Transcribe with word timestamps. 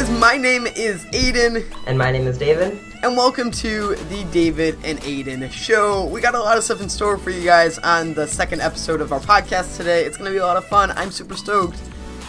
guys, 0.00 0.18
my 0.18 0.36
name 0.38 0.66
is 0.66 1.04
Aidan. 1.12 1.62
And 1.86 1.98
my 1.98 2.10
name 2.10 2.26
is 2.26 2.38
David. 2.38 2.78
And 3.02 3.18
welcome 3.18 3.50
to 3.50 3.94
the 3.94 4.26
David 4.32 4.78
and 4.82 5.02
Aidan 5.04 5.46
show. 5.50 6.06
We 6.06 6.22
got 6.22 6.34
a 6.34 6.40
lot 6.40 6.56
of 6.56 6.64
stuff 6.64 6.80
in 6.80 6.88
store 6.88 7.18
for 7.18 7.28
you 7.28 7.44
guys 7.44 7.78
on 7.80 8.14
the 8.14 8.26
second 8.26 8.62
episode 8.62 9.02
of 9.02 9.12
our 9.12 9.20
podcast 9.20 9.76
today. 9.76 10.06
It's 10.06 10.16
going 10.16 10.30
to 10.30 10.34
be 10.34 10.38
a 10.38 10.46
lot 10.46 10.56
of 10.56 10.66
fun. 10.66 10.90
I'm 10.92 11.10
super 11.10 11.36
stoked. 11.36 11.78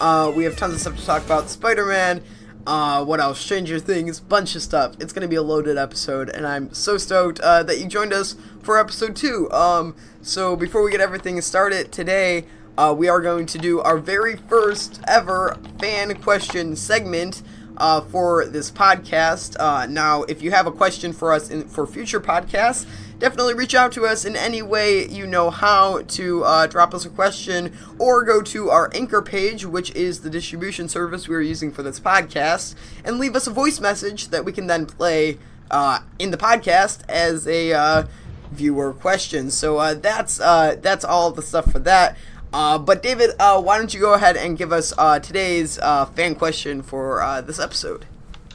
Uh, 0.02 0.34
we 0.36 0.44
have 0.44 0.58
tons 0.58 0.74
of 0.74 0.82
stuff 0.82 0.98
to 0.98 1.06
talk 1.06 1.24
about 1.24 1.50
Spider 1.50 1.86
Man. 1.86 2.22
Uh, 2.68 3.06
what 3.06 3.22
else? 3.22 3.40
Stranger 3.40 3.80
Things, 3.80 4.20
bunch 4.20 4.54
of 4.58 4.62
stuff. 4.62 4.96
It's 5.00 5.14
gonna 5.14 5.28
be 5.28 5.36
a 5.36 5.42
loaded 5.42 5.80
episode, 5.80 6.30
and 6.30 6.46
I'm 6.46 6.72
so 6.76 6.96
stoked 6.98 7.40
uh, 7.40 7.64
that 7.64 7.80
you 7.80 7.88
joined 7.88 8.14
us 8.14 8.36
for 8.62 8.78
episode 8.78 9.16
two. 9.16 9.50
Um, 9.52 9.96
so 10.22 10.56
before 10.56 10.84
we 10.84 10.92
get 10.92 11.02
everything 11.02 11.42
started 11.42 11.92
today, 11.92 12.46
uh, 12.78 12.94
we 12.96 13.10
are 13.10 13.20
going 13.20 13.48
to 13.48 13.58
do 13.58 13.80
our 13.80 13.98
very 13.98 14.36
first 14.36 15.02
ever 15.08 15.58
fan 15.80 16.14
question 16.22 16.76
segment 16.76 17.42
uh, 17.78 18.02
for 18.02 18.46
this 18.46 18.72
podcast. 18.72 19.56
Uh, 19.60 19.86
now, 19.86 20.24
if 20.24 20.42
you 20.42 20.52
have 20.52 20.68
a 20.68 20.72
question 20.72 21.14
for 21.14 21.34
us 21.34 21.50
in, 21.50 21.68
for 21.68 21.88
future 21.88 22.20
podcasts, 22.20 22.86
definitely 23.20 23.54
reach 23.54 23.76
out 23.76 23.92
to 23.92 24.06
us 24.06 24.26
in 24.26 24.36
any 24.36 24.62
way 24.62 25.08
you 25.08 25.28
know 25.28 25.50
how 25.50 26.02
to 26.04 26.44
uh, 26.44 26.68
drop 26.68 26.94
us 26.94 27.06
a 27.06 27.10
question 27.10 27.72
or 28.00 28.24
go 28.24 28.42
to 28.42 28.70
our 28.70 28.90
anchor 28.94 29.22
page, 29.22 29.66
which 29.66 29.94
is 29.96 30.22
the 30.22 30.30
distribution 30.30 30.90
service 30.90 31.28
we 31.28 31.36
are 31.36 31.42
using 31.42 31.72
for 31.72 31.84
this 31.84 32.00
podcast, 32.00 32.76
and 33.06 33.20
leave 33.20 33.36
us 33.36 33.48
a 33.48 33.52
voice 33.52 33.80
message 33.80 34.30
that 34.30 34.44
we 34.44 34.52
can 34.52 34.68
then 34.68 34.86
play 34.86 35.38
uh, 35.70 36.00
in 36.20 36.32
the 36.32 36.38
podcast 36.38 37.02
as 37.10 37.48
a 37.48 37.72
uh, 37.74 38.04
viewer 38.52 38.94
question. 38.94 39.50
So 39.50 39.78
uh, 39.78 39.94
that's 39.96 40.40
uh, 40.40 40.76
that's 40.82 41.06
all 41.06 41.32
the 41.32 41.42
stuff 41.42 41.72
for 41.72 41.80
that. 41.80 42.18
Uh, 42.54 42.78
but 42.78 43.02
David, 43.02 43.32
uh, 43.40 43.62
why 43.62 43.78
don't 43.78 43.94
you 43.94 44.00
go 44.00 44.14
ahead 44.14 44.36
and 44.36 44.58
give 44.58 44.72
us 44.72 44.94
uh, 44.98 45.20
today's 45.20 45.80
uh, 45.80 46.06
fan 46.06 46.36
question 46.36 46.82
for 46.82 47.22
uh, 47.22 47.42
this 47.42 47.60
episode? 47.60 48.06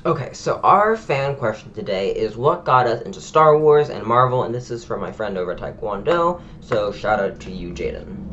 Okay, 0.05 0.33
so 0.34 0.61
our 0.62 0.97
fan 0.97 1.34
question 1.34 1.72
today 1.72 2.14
is 2.14 2.36
what 2.36 2.64
got 2.64 2.86
us 2.86 3.02
into 3.02 3.20
Star 3.20 3.58
Wars 3.58 3.89
and 3.89 4.05
Marvel, 4.05 4.44
and 4.44 4.55
this 4.55 4.70
is 4.70 4.84
from 4.84 5.00
my 5.00 5.11
friend 5.11 5.36
over 5.36 5.52
at 5.52 5.58
Taekwondo. 5.58 6.41
So 6.61 6.92
shout 6.92 7.19
out 7.19 7.41
to 7.41 7.50
you, 7.50 7.70
Jaden. 7.70 8.27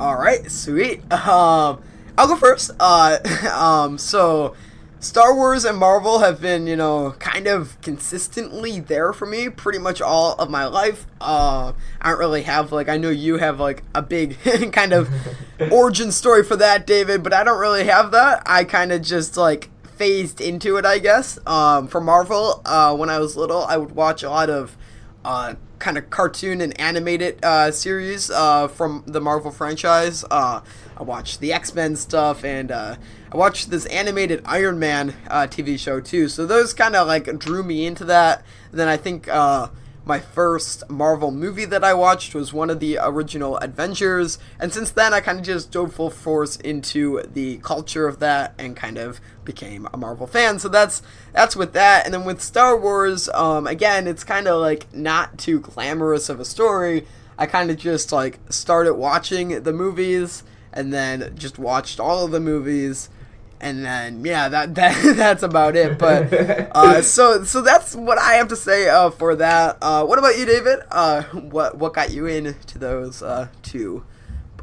All 0.00 0.16
right, 0.16 0.50
sweet. 0.50 1.02
Um, 1.12 1.82
I'll 2.18 2.26
go 2.26 2.36
first. 2.36 2.72
Uh, 2.80 3.18
um, 3.54 3.96
so 3.96 4.56
Star 5.00 5.34
Wars 5.34 5.64
and 5.64 5.78
Marvel 5.78 6.18
have 6.18 6.42
been, 6.42 6.66
you 6.66 6.76
know, 6.76 7.12
kind 7.18 7.46
of 7.46 7.80
consistently 7.80 8.80
there 8.80 9.14
for 9.14 9.24
me 9.24 9.48
pretty 9.48 9.78
much 9.78 10.02
all 10.02 10.34
of 10.34 10.50
my 10.50 10.66
life. 10.66 11.06
Uh, 11.22 11.72
I 12.02 12.10
don't 12.10 12.18
really 12.18 12.42
have, 12.42 12.70
like, 12.70 12.90
I 12.90 12.98
know 12.98 13.08
you 13.08 13.38
have, 13.38 13.58
like, 13.58 13.82
a 13.94 14.02
big 14.02 14.36
kind 14.72 14.92
of 14.92 15.08
origin 15.72 16.12
story 16.12 16.44
for 16.44 16.54
that, 16.56 16.86
David, 16.86 17.22
but 17.22 17.32
I 17.32 17.44
don't 17.44 17.58
really 17.58 17.84
have 17.84 18.10
that. 18.10 18.42
I 18.44 18.64
kind 18.64 18.92
of 18.92 19.00
just, 19.00 19.38
like, 19.38 19.70
phased 19.96 20.38
into 20.38 20.76
it, 20.76 20.84
I 20.84 20.98
guess. 20.98 21.38
Um, 21.46 21.88
for 21.88 22.02
Marvel, 22.02 22.60
uh, 22.66 22.94
when 22.94 23.08
I 23.08 23.20
was 23.20 23.38
little, 23.38 23.64
I 23.64 23.78
would 23.78 23.92
watch 23.92 24.22
a 24.22 24.28
lot 24.28 24.50
of 24.50 24.76
uh, 25.24 25.54
kind 25.80 25.98
of 25.98 26.08
cartoon 26.10 26.60
and 26.60 26.78
animated 26.78 27.44
uh, 27.44 27.72
series 27.72 28.30
uh, 28.30 28.68
from 28.68 29.02
the 29.06 29.20
Marvel 29.20 29.50
franchise. 29.50 30.24
Uh, 30.30 30.60
I 30.96 31.02
watched 31.02 31.40
the 31.40 31.52
X 31.52 31.74
Men 31.74 31.96
stuff, 31.96 32.44
and 32.44 32.70
uh, 32.70 32.96
I 33.32 33.36
watched 33.36 33.70
this 33.70 33.86
animated 33.86 34.42
Iron 34.44 34.78
Man 34.78 35.14
uh, 35.28 35.48
TV 35.50 35.78
show 35.78 36.00
too. 36.00 36.28
So 36.28 36.46
those 36.46 36.72
kind 36.72 36.94
of 36.94 37.08
like 37.08 37.38
drew 37.38 37.64
me 37.64 37.86
into 37.86 38.04
that. 38.04 38.44
then 38.70 38.86
I 38.86 38.96
think 38.96 39.26
uh, 39.26 39.68
my 40.10 40.18
first 40.18 40.90
Marvel 40.90 41.30
movie 41.30 41.64
that 41.64 41.84
I 41.84 41.94
watched 41.94 42.34
was 42.34 42.52
one 42.52 42.68
of 42.68 42.80
the 42.80 42.98
original 43.00 43.56
Avengers, 43.58 44.40
and 44.58 44.72
since 44.72 44.90
then 44.90 45.14
I 45.14 45.20
kind 45.20 45.38
of 45.38 45.44
just 45.44 45.70
dove 45.70 45.94
full 45.94 46.10
force 46.10 46.56
into 46.56 47.22
the 47.32 47.58
culture 47.58 48.08
of 48.08 48.18
that 48.18 48.52
and 48.58 48.74
kind 48.74 48.98
of 48.98 49.20
became 49.44 49.86
a 49.94 49.96
Marvel 49.96 50.26
fan. 50.26 50.58
So 50.58 50.68
that's 50.68 51.00
that's 51.32 51.54
with 51.54 51.74
that, 51.74 52.06
and 52.06 52.12
then 52.12 52.24
with 52.24 52.42
Star 52.42 52.76
Wars, 52.76 53.28
um, 53.34 53.68
again, 53.68 54.08
it's 54.08 54.24
kind 54.24 54.48
of 54.48 54.60
like 54.60 54.92
not 54.92 55.38
too 55.38 55.60
glamorous 55.60 56.28
of 56.28 56.40
a 56.40 56.44
story. 56.44 57.06
I 57.38 57.46
kind 57.46 57.70
of 57.70 57.76
just 57.76 58.10
like 58.10 58.40
started 58.48 58.94
watching 58.94 59.62
the 59.62 59.72
movies 59.72 60.42
and 60.72 60.92
then 60.92 61.36
just 61.36 61.56
watched 61.56 62.00
all 62.00 62.24
of 62.24 62.32
the 62.32 62.40
movies 62.40 63.10
and 63.60 63.84
then 63.84 64.24
yeah, 64.24 64.48
that 64.48 64.74
that 64.76 65.16
that's 65.16 65.42
about 65.42 65.76
it. 65.76 65.98
But 65.98 66.32
uh, 66.32 67.02
so 67.02 67.44
so 67.44 67.62
that's 67.62 67.94
what 67.94 68.18
I 68.18 68.34
have 68.34 68.48
to 68.48 68.56
say 68.56 68.88
uh, 68.88 69.10
for 69.10 69.36
that. 69.36 69.78
Uh, 69.80 70.04
what 70.04 70.18
about 70.18 70.38
you, 70.38 70.46
David? 70.46 70.80
Uh, 70.90 71.22
what 71.22 71.76
what 71.78 71.92
got 71.92 72.10
you 72.10 72.26
into 72.26 72.78
those 72.78 73.22
uh, 73.22 73.48
two 73.62 74.04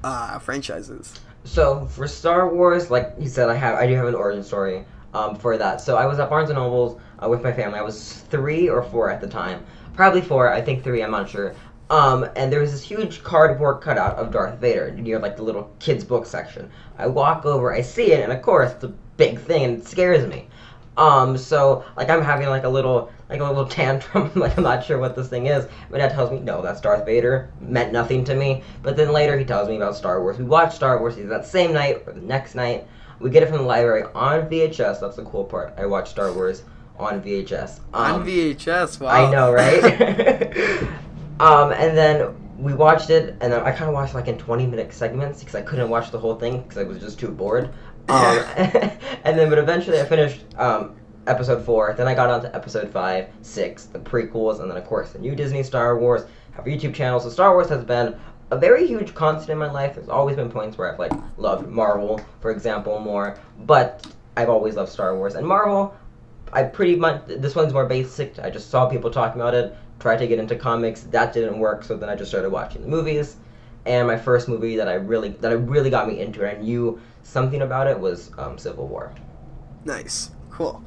uh, 0.04 0.40
franchises? 0.40 1.14
So 1.44 1.86
for 1.86 2.08
Star 2.08 2.54
Wars, 2.54 2.92
like 2.92 3.14
you 3.20 3.30
said, 3.30 3.50
I 3.50 3.56
have 3.56 3.76
I 3.76 3.88
do 3.88 3.94
have 3.94 4.08
an 4.08 4.16
origin 4.16 4.44
story 4.44 4.84
um, 5.14 5.36
for 5.36 5.58
that. 5.58 5.80
So 5.82 5.98
I 5.98 6.06
was 6.06 6.20
at 6.20 6.30
Barnes 6.30 6.50
and 6.50 6.58
Nobles 6.58 7.00
with 7.28 7.44
my 7.44 7.54
family. 7.54 7.80
I 7.80 7.84
was 7.84 8.24
three 8.30 8.70
or 8.70 8.84
four 8.84 9.10
at 9.10 9.22
the 9.22 9.28
time, 9.28 9.66
probably 9.94 10.22
four. 10.22 10.52
I 10.52 10.62
think 10.62 10.84
three. 10.84 11.04
I'm 11.04 11.12
not 11.12 11.30
sure. 11.30 11.56
Um, 11.90 12.28
and 12.36 12.52
there 12.52 12.60
was 12.60 12.72
this 12.72 12.84
huge 12.84 13.24
cardboard 13.24 13.82
cutout 13.82 14.18
of 14.18 14.32
Darth 14.32 14.60
Vader 14.60 14.92
near 14.92 15.20
like 15.20 15.38
the 15.38 15.44
little 15.44 15.72
kids 15.80 16.04
book 16.04 16.26
section. 16.26 16.70
I 16.98 17.08
walk 17.08 17.46
over, 17.46 17.74
I 17.74 17.82
see 17.82 18.12
it, 18.12 18.22
and 18.22 18.32
of 18.32 18.42
course 18.42 18.74
it's 18.74 18.84
a 18.84 18.94
big 19.16 19.40
thing 19.40 19.64
and 19.64 19.78
it 19.80 19.88
scares 19.88 20.28
me. 20.28 20.48
Um, 20.98 21.38
so 21.38 21.86
like 21.96 22.10
I'm 22.10 22.24
having 22.24 22.50
like 22.50 22.64
a 22.64 22.70
little 22.70 23.12
like 23.30 23.40
a 23.40 23.44
little 23.46 23.66
tantrum, 23.70 24.32
like 24.36 24.58
I'm 24.58 24.64
not 24.64 24.84
sure 24.84 24.98
what 24.98 25.16
this 25.16 25.30
thing 25.30 25.46
is. 25.46 25.68
My 25.90 26.00
dad 26.00 26.12
tells 26.12 26.32
me, 26.32 26.40
no, 26.40 26.62
that's 26.62 26.82
Darth 26.82 27.06
Vader. 27.06 27.50
Meant 27.62 27.94
nothing 27.94 28.24
to 28.26 28.36
me. 28.36 28.64
But 28.82 28.98
then 28.98 29.14
later 29.14 29.38
he 29.38 29.46
tells 29.46 29.70
me 29.70 29.78
about 29.78 29.96
Star 29.96 30.22
Wars. 30.22 30.38
We 30.38 30.44
watch 30.44 30.76
Star 30.76 31.00
Wars 31.00 31.18
either 31.18 31.30
that 31.30 31.46
same 31.46 31.72
night 31.72 32.04
or 32.06 32.14
the 32.14 32.22
next 32.22 32.56
night. 32.56 32.86
We 33.20 33.30
get 33.30 33.44
it 33.44 33.50
from 33.50 33.58
the 33.60 33.64
library 33.64 34.04
on 34.14 34.50
VHS. 34.50 35.00
That's 35.00 35.16
the 35.16 35.24
cool 35.24 35.44
part. 35.46 35.74
I 35.78 35.86
watch 35.86 36.10
Star 36.10 36.34
Wars 36.34 36.64
on 37.00 37.22
VHS. 37.22 37.80
Um, 37.94 38.22
on 38.22 38.28
VHS, 38.28 39.00
wow. 39.00 39.10
I 39.10 39.32
know, 39.32 39.52
right? 39.52 40.88
Um, 41.40 41.72
and 41.72 41.96
then 41.96 42.36
we 42.58 42.74
watched 42.74 43.10
it, 43.10 43.36
and 43.42 43.54
I 43.54 43.72
kind 43.72 43.90
of 43.90 43.94
watched 43.94 44.16
like 44.16 44.28
in 44.28 44.38
20 44.38 44.66
minute 44.66 44.92
segments 44.94 45.40
because 45.40 45.56
I 45.56 45.62
couldn't 45.62 45.90
watch 45.90 46.12
the 46.12 46.20
whole 46.20 46.36
thing 46.36 46.62
because 46.62 46.78
I 46.78 46.84
was 46.84 47.00
just 47.00 47.20
too 47.20 47.30
bored. 47.30 47.74
Um, 48.10 48.38
and 48.56 49.38
then, 49.38 49.50
but 49.50 49.58
eventually 49.58 50.00
I 50.00 50.06
finished 50.06 50.46
um, 50.56 50.96
episode 51.28 51.66
four. 51.66 51.94
Then 51.98 52.08
I 52.08 52.14
got 52.16 52.30
on 52.30 52.42
to 52.42 52.56
episode 52.56 52.90
five, 52.90 53.28
six, 53.42 53.84
the 53.84 54.00
prequels, 54.00 54.62
and 54.62 54.72
then 54.72 54.78
of 54.78 54.86
course 54.86 55.12
the 55.12 55.20
new 55.20 55.36
Disney 55.36 55.62
Star 55.62 56.00
Wars. 56.00 56.22
Have 56.54 56.66
a 56.66 56.70
YouTube 56.70 56.94
channel, 56.94 57.20
so 57.20 57.30
Star 57.30 57.52
Wars 57.52 57.68
has 57.68 57.84
been 57.84 58.18
a 58.50 58.58
very 58.58 58.88
huge 58.88 59.14
constant 59.14 59.50
in 59.50 59.58
my 59.58 59.70
life. 59.70 59.96
There's 59.96 60.08
always 60.08 60.38
been 60.38 60.50
points 60.50 60.78
where 60.78 60.90
I've 60.90 61.00
like 61.00 61.12
loved 61.36 61.68
Marvel, 61.68 62.22
for 62.40 62.50
example, 62.50 62.98
more, 63.00 63.38
but 63.66 64.08
I've 64.38 64.50
always 64.50 64.76
loved 64.76 64.92
Star 64.92 65.16
Wars 65.18 65.36
and 65.36 65.46
Marvel. 65.46 65.94
I 66.54 66.64
pretty 66.64 66.96
much 66.96 67.24
this 67.28 67.56
one's 67.56 67.74
more 67.74 67.86
basic. 67.86 68.40
I 68.40 68.50
just 68.50 68.70
saw 68.72 68.88
people 68.88 69.12
talking 69.12 69.42
about 69.42 69.54
it 69.54 69.76
tried 70.00 70.18
to 70.18 70.28
get 70.28 70.40
into 70.40 70.56
comics. 70.56 71.02
That 71.02 71.34
didn't 71.34 71.60
work, 71.60 71.84
so 71.84 71.98
then 71.98 72.10
I 72.10 72.16
just 72.16 72.30
started 72.30 72.50
watching 72.50 72.82
the 72.82 72.88
movies. 72.88 73.38
And 73.86 74.08
my 74.08 74.18
first 74.18 74.48
movie 74.50 74.76
that 74.76 74.88
I 74.88 74.96
really 74.96 75.30
that 75.30 75.52
I 75.52 75.56
really 75.56 75.90
got 75.90 76.08
me 76.08 76.20
into 76.20 76.44
it, 76.44 76.58
I 76.58 76.62
knew 76.62 77.00
something 77.24 77.62
about 77.62 77.88
it 77.88 78.00
was 78.00 78.32
um, 78.38 78.58
Civil 78.58 78.88
War. 78.88 79.14
Nice, 79.86 80.32
cool. 80.52 80.84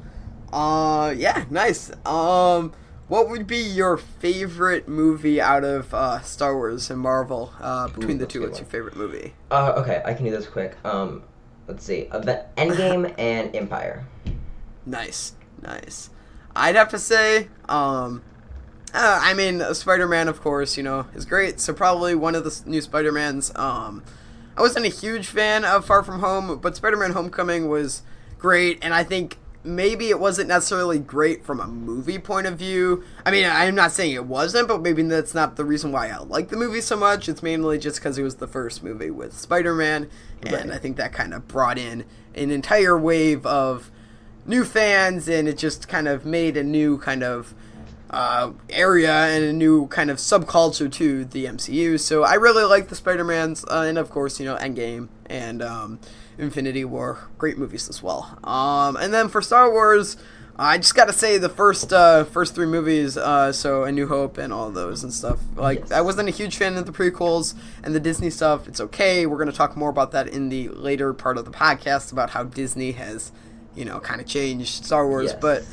Uh, 0.53 1.13
yeah, 1.15 1.45
nice. 1.49 1.91
Um, 2.05 2.73
what 3.07 3.29
would 3.29 3.47
be 3.47 3.57
your 3.57 3.97
favorite 3.97 4.87
movie 4.87 5.41
out 5.41 5.63
of 5.63 5.93
uh, 5.93 6.21
Star 6.21 6.55
Wars 6.55 6.89
and 6.89 6.99
Marvel? 6.99 7.51
Uh, 7.59 7.87
between 7.87 8.17
Ooh, 8.17 8.19
the 8.19 8.25
two, 8.25 8.41
what's 8.41 8.59
your 8.59 8.67
favorite 8.67 8.95
movie? 8.95 9.33
Uh, 9.49 9.73
okay, 9.77 10.01
I 10.05 10.13
can 10.13 10.25
do 10.25 10.31
this 10.31 10.47
quick. 10.47 10.77
Um, 10.85 11.23
let's 11.67 11.83
see, 11.83 12.03
The 12.11 12.45
Endgame 12.55 13.13
and 13.19 13.55
Empire. 13.55 14.05
Nice, 14.85 15.33
nice. 15.61 16.09
I'd 16.55 16.75
have 16.75 16.89
to 16.89 16.99
say, 16.99 17.49
um, 17.67 18.23
uh, 18.93 19.19
I 19.21 19.33
mean, 19.33 19.61
Spider 19.73 20.07
Man, 20.07 20.27
of 20.27 20.41
course, 20.41 20.77
you 20.77 20.83
know, 20.83 21.07
is 21.13 21.25
great. 21.25 21.59
So 21.59 21.73
probably 21.73 22.15
one 22.15 22.35
of 22.35 22.43
the 22.43 22.69
new 22.69 22.81
Spider 22.81 23.11
Mans. 23.11 23.51
Um, 23.55 24.03
I 24.57 24.61
wasn't 24.61 24.85
a 24.85 24.89
huge 24.89 25.27
fan 25.27 25.63
of 25.63 25.85
Far 25.85 26.03
From 26.03 26.19
Home, 26.19 26.59
but 26.59 26.75
Spider 26.75 26.97
Man 26.97 27.11
Homecoming 27.11 27.69
was 27.69 28.03
great, 28.37 28.79
and 28.81 28.93
I 28.93 29.03
think 29.03 29.37
maybe 29.63 30.09
it 30.09 30.19
wasn't 30.19 30.49
necessarily 30.49 30.99
great 30.99 31.45
from 31.45 31.59
a 31.59 31.67
movie 31.67 32.19
point 32.19 32.47
of 32.47 32.57
view. 32.57 33.03
I 33.25 33.31
mean, 33.31 33.45
I'm 33.45 33.75
not 33.75 33.91
saying 33.91 34.13
it 34.13 34.25
wasn't, 34.25 34.67
but 34.67 34.81
maybe 34.81 35.03
that's 35.03 35.33
not 35.33 35.55
the 35.55 35.65
reason 35.65 35.91
why 35.91 36.09
I 36.09 36.17
like 36.17 36.49
the 36.49 36.57
movie 36.57 36.81
so 36.81 36.97
much. 36.97 37.29
It's 37.29 37.43
mainly 37.43 37.77
just 37.77 37.97
because 37.97 38.17
it 38.17 38.23
was 38.23 38.35
the 38.35 38.47
first 38.47 38.83
movie 38.83 39.11
with 39.11 39.37
Spider 39.37 39.73
Man, 39.73 40.09
and 40.41 40.53
right. 40.53 40.71
I 40.71 40.77
think 40.77 40.97
that 40.97 41.13
kind 41.13 41.33
of 41.33 41.47
brought 41.47 41.77
in 41.77 42.05
an 42.35 42.51
entire 42.51 42.97
wave 42.97 43.45
of 43.45 43.89
new 44.45 44.65
fans, 44.65 45.29
and 45.29 45.47
it 45.47 45.57
just 45.57 45.87
kind 45.87 46.07
of 46.07 46.25
made 46.25 46.57
a 46.57 46.63
new 46.63 46.97
kind 46.97 47.23
of 47.23 47.53
uh, 48.11 48.51
area 48.69 49.11
and 49.11 49.43
a 49.43 49.53
new 49.53 49.87
kind 49.87 50.11
of 50.11 50.17
subculture 50.17 50.91
to 50.91 51.25
the 51.25 51.45
MCU. 51.45 51.99
So 51.99 52.23
I 52.23 52.35
really 52.35 52.65
like 52.65 52.89
the 52.89 52.95
Spider 52.95 53.23
Mans, 53.23 53.63
uh, 53.65 53.85
and 53.87 53.97
of 53.97 54.09
course, 54.09 54.39
you 54.39 54.45
know, 54.45 54.57
Endgame 54.57 55.07
and 55.27 55.61
um, 55.63 55.99
Infinity 56.37 56.85
War, 56.85 57.29
great 57.37 57.57
movies 57.57 57.89
as 57.89 58.03
well. 58.03 58.37
Um, 58.43 58.97
and 58.97 59.13
then 59.13 59.29
for 59.29 59.41
Star 59.41 59.71
Wars. 59.71 60.17
I 60.57 60.77
just 60.77 60.93
gotta 60.93 61.13
say 61.13 61.39
the 61.39 61.49
first 61.49 61.91
uh, 61.91 62.23
first 62.25 62.53
three 62.53 62.67
movies, 62.67 63.17
uh, 63.17 63.51
so 63.51 63.83
A 63.83 63.91
New 63.91 64.05
Hope 64.05 64.37
and 64.37 64.53
all 64.53 64.69
those 64.69 65.01
and 65.01 65.11
stuff. 65.11 65.39
Like 65.55 65.79
yes. 65.79 65.91
I 65.91 66.01
wasn't 66.01 66.27
a 66.27 66.31
huge 66.31 66.57
fan 66.57 66.75
of 66.75 66.85
the 66.85 66.91
prequels 66.91 67.55
and 67.83 67.95
the 67.95 67.99
Disney 67.99 68.29
stuff. 68.29 68.67
It's 68.67 68.79
okay. 68.81 69.25
We're 69.25 69.39
gonna 69.39 69.53
talk 69.53 69.75
more 69.75 69.89
about 69.89 70.11
that 70.11 70.27
in 70.27 70.49
the 70.49 70.67
later 70.67 71.13
part 71.13 71.37
of 71.39 71.45
the 71.45 71.51
podcast 71.51 72.11
about 72.11 72.31
how 72.31 72.43
Disney 72.43 72.91
has 72.91 73.31
you 73.75 73.85
know, 73.85 73.99
kind 73.99 74.21
of 74.21 74.27
changed 74.27 74.85
Star 74.85 75.07
Wars. 75.07 75.31
Yes. 75.31 75.39
But 75.39 75.65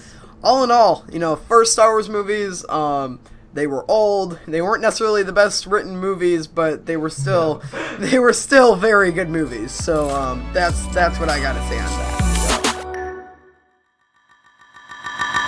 all 0.43 0.65
in 0.65 0.71
all, 0.71 1.05
you 1.13 1.19
know, 1.19 1.37
first 1.37 1.73
Star 1.73 1.91
Wars 1.91 2.09
movies, 2.09 2.69
um, 2.69 3.21
they 3.55 3.67
were 3.67 3.85
old. 3.91 4.39
They 4.47 4.63
weren't 4.63 4.83
necessarily 4.83 5.23
the 5.23 5.33
best 5.33 5.67
written 5.67 5.97
movies, 5.97 6.47
but 6.47 6.87
they 6.87 6.97
were 6.97 7.11
still 7.11 7.63
they 7.99 8.19
were 8.19 8.33
still 8.33 8.77
very 8.77 9.11
good 9.11 9.29
movies. 9.29 9.73
So 9.73 10.11
um, 10.11 10.49
that's 10.53 10.87
that's 10.89 11.19
what 11.19 11.29
I 11.29 11.41
gotta 11.41 11.61
say 11.69 11.79
on 11.79 11.87
that. 11.87 12.19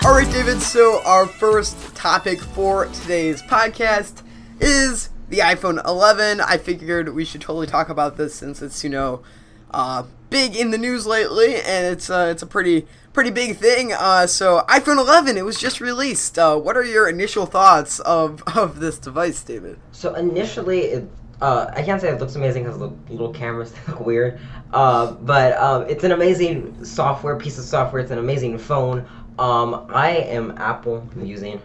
All 0.04 0.14
right, 0.14 0.31
David. 0.32 0.60
So 0.62 1.02
our 1.04 1.26
first 1.26 1.94
topic 1.94 2.40
for 2.40 2.86
today's 2.86 3.43
podcast 3.43 4.22
is 4.58 5.10
the 5.28 5.38
iPhone 5.38 5.84
11. 5.86 6.40
I 6.40 6.56
figured 6.56 7.14
we 7.14 7.25
should 7.25 7.43
totally 7.43 7.66
talk 7.66 7.88
about 7.90 8.16
this 8.16 8.34
since 8.34 8.62
it's 8.62 8.82
you 8.82 8.90
know 8.90 9.22
uh, 9.70 10.04
big 10.31 10.56
in 10.56 10.70
the 10.70 10.78
news 10.78 11.06
lately, 11.06 11.56
and 11.56 11.86
it's 11.86 12.10
uh, 12.10 12.28
it's 12.31 12.43
a 12.43 12.46
pretty 12.46 12.86
pretty 13.12 13.30
big 13.30 13.56
thing. 13.56 13.92
Uh, 13.92 14.26
so 14.26 14.64
iPhone 14.68 14.98
11, 14.98 15.36
it 15.36 15.44
was 15.44 15.58
just 15.58 15.80
released. 15.80 16.38
Uh, 16.38 16.56
what 16.56 16.76
are 16.76 16.84
your 16.84 17.08
initial 17.08 17.46
thoughts 17.46 18.00
of 18.00 18.42
of 18.56 18.80
this 18.80 18.98
device, 18.98 19.42
David? 19.42 19.78
So 19.92 20.14
initially, 20.14 20.80
it, 20.80 21.10
uh, 21.40 21.70
I 21.74 21.82
can't 21.82 22.00
say 22.00 22.08
it 22.08 22.20
looks 22.20 22.36
amazing 22.36 22.64
because 22.64 22.78
the 22.78 22.88
little 23.10 23.32
cameras 23.32 23.74
look 23.88 24.00
weird. 24.00 24.40
Uh, 24.72 25.12
but 25.12 25.56
um, 25.58 25.86
it's 25.88 26.04
an 26.04 26.12
amazing 26.12 26.84
software 26.84 27.36
piece 27.36 27.58
of 27.58 27.64
software. 27.64 28.02
It's 28.02 28.10
an 28.10 28.18
amazing 28.18 28.58
phone. 28.58 29.06
Um, 29.38 29.86
I 29.88 30.10
am 30.10 30.56
Apple 30.58 31.08
I'm 31.12 31.24
using 31.24 31.60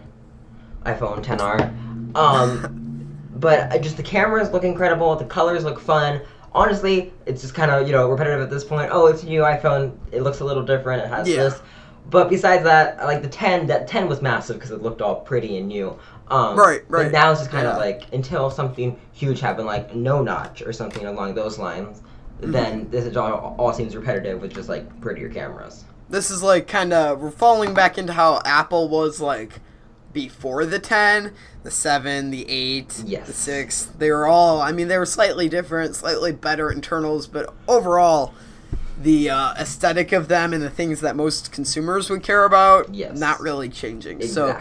iPhone 0.84 1.22
10R. 1.22 2.16
Um, 2.16 3.18
but 3.36 3.82
just 3.82 3.98
the 3.98 4.02
cameras 4.02 4.50
look 4.50 4.64
incredible. 4.64 5.14
The 5.16 5.26
colors 5.26 5.64
look 5.64 5.78
fun. 5.78 6.22
Honestly, 6.56 7.12
it's 7.26 7.42
just 7.42 7.54
kind 7.54 7.70
of 7.70 7.86
you 7.86 7.92
know 7.92 8.08
repetitive 8.08 8.40
at 8.40 8.48
this 8.50 8.64
point. 8.64 8.88
Oh, 8.90 9.06
it's 9.06 9.22
a 9.22 9.26
new 9.26 9.42
iPhone. 9.42 9.92
It 10.10 10.22
looks 10.22 10.40
a 10.40 10.44
little 10.44 10.64
different. 10.64 11.02
It 11.04 11.08
has 11.08 11.28
Yeah. 11.28 11.36
this. 11.44 11.60
But 12.08 12.30
besides 12.30 12.62
that, 12.64 12.98
like 13.04 13.20
the 13.20 13.28
10, 13.28 13.66
that 13.66 13.88
10 13.88 14.08
was 14.08 14.22
massive 14.22 14.56
because 14.56 14.70
it 14.70 14.80
looked 14.80 15.02
all 15.02 15.16
pretty 15.16 15.58
and 15.58 15.66
new. 15.68 15.98
Um, 16.28 16.56
Right, 16.56 16.80
but 16.88 17.10
now 17.12 17.30
it's 17.32 17.40
just 17.40 17.50
kind 17.50 17.66
of 17.66 17.74
Yeah. 17.74 17.78
like 17.84 18.04
until 18.12 18.48
something 18.50 18.96
huge 19.12 19.40
happened, 19.40 19.66
like 19.66 19.94
no 19.94 20.22
notch 20.22 20.62
or 20.62 20.72
something 20.72 21.04
along 21.06 21.34
those 21.34 21.58
lines, 21.58 22.00
Mm-hmm. 22.40 22.52
then 22.52 22.86
this 22.90 23.04
is 23.06 23.16
all, 23.16 23.54
all 23.58 23.72
seems 23.72 23.96
repetitive 23.96 24.40
with 24.40 24.54
just 24.54 24.68
like 24.68 25.00
prettier 25.00 25.28
cameras. 25.28 25.84
This 26.08 26.30
is 26.30 26.42
like 26.44 26.66
kind 26.68 26.92
of 26.92 27.20
we're 27.20 27.30
falling 27.32 27.74
back 27.74 27.98
into 27.98 28.12
how 28.12 28.40
Apple 28.44 28.88
was 28.88 29.20
like 29.20 29.60
before 30.16 30.64
the 30.64 30.78
10, 30.78 31.32
the 31.62 31.70
7, 31.70 32.30
the 32.30 32.48
8, 32.48 33.02
Yes. 33.04 33.26
the 33.26 33.32
6. 33.34 33.88
They 33.98 34.10
were 34.10 34.26
all, 34.26 34.62
I 34.62 34.72
mean, 34.72 34.88
they 34.88 34.96
were 34.96 35.04
slightly 35.04 35.46
different, 35.46 35.94
slightly 35.94 36.32
better 36.32 36.70
internals, 36.72 37.26
but 37.26 37.52
overall, 37.68 38.32
the 38.98 39.28
uh, 39.28 39.52
aesthetic 39.60 40.12
of 40.12 40.28
them 40.28 40.54
and 40.54 40.62
the 40.62 40.70
things 40.70 41.02
that 41.02 41.16
most 41.16 41.52
consumers 41.52 42.08
would 42.08 42.22
care 42.22 42.46
about, 42.46 42.94
Yes. 42.94 43.18
not 43.18 43.40
really 43.40 43.68
changing. 43.68 44.22
So, 44.26 44.56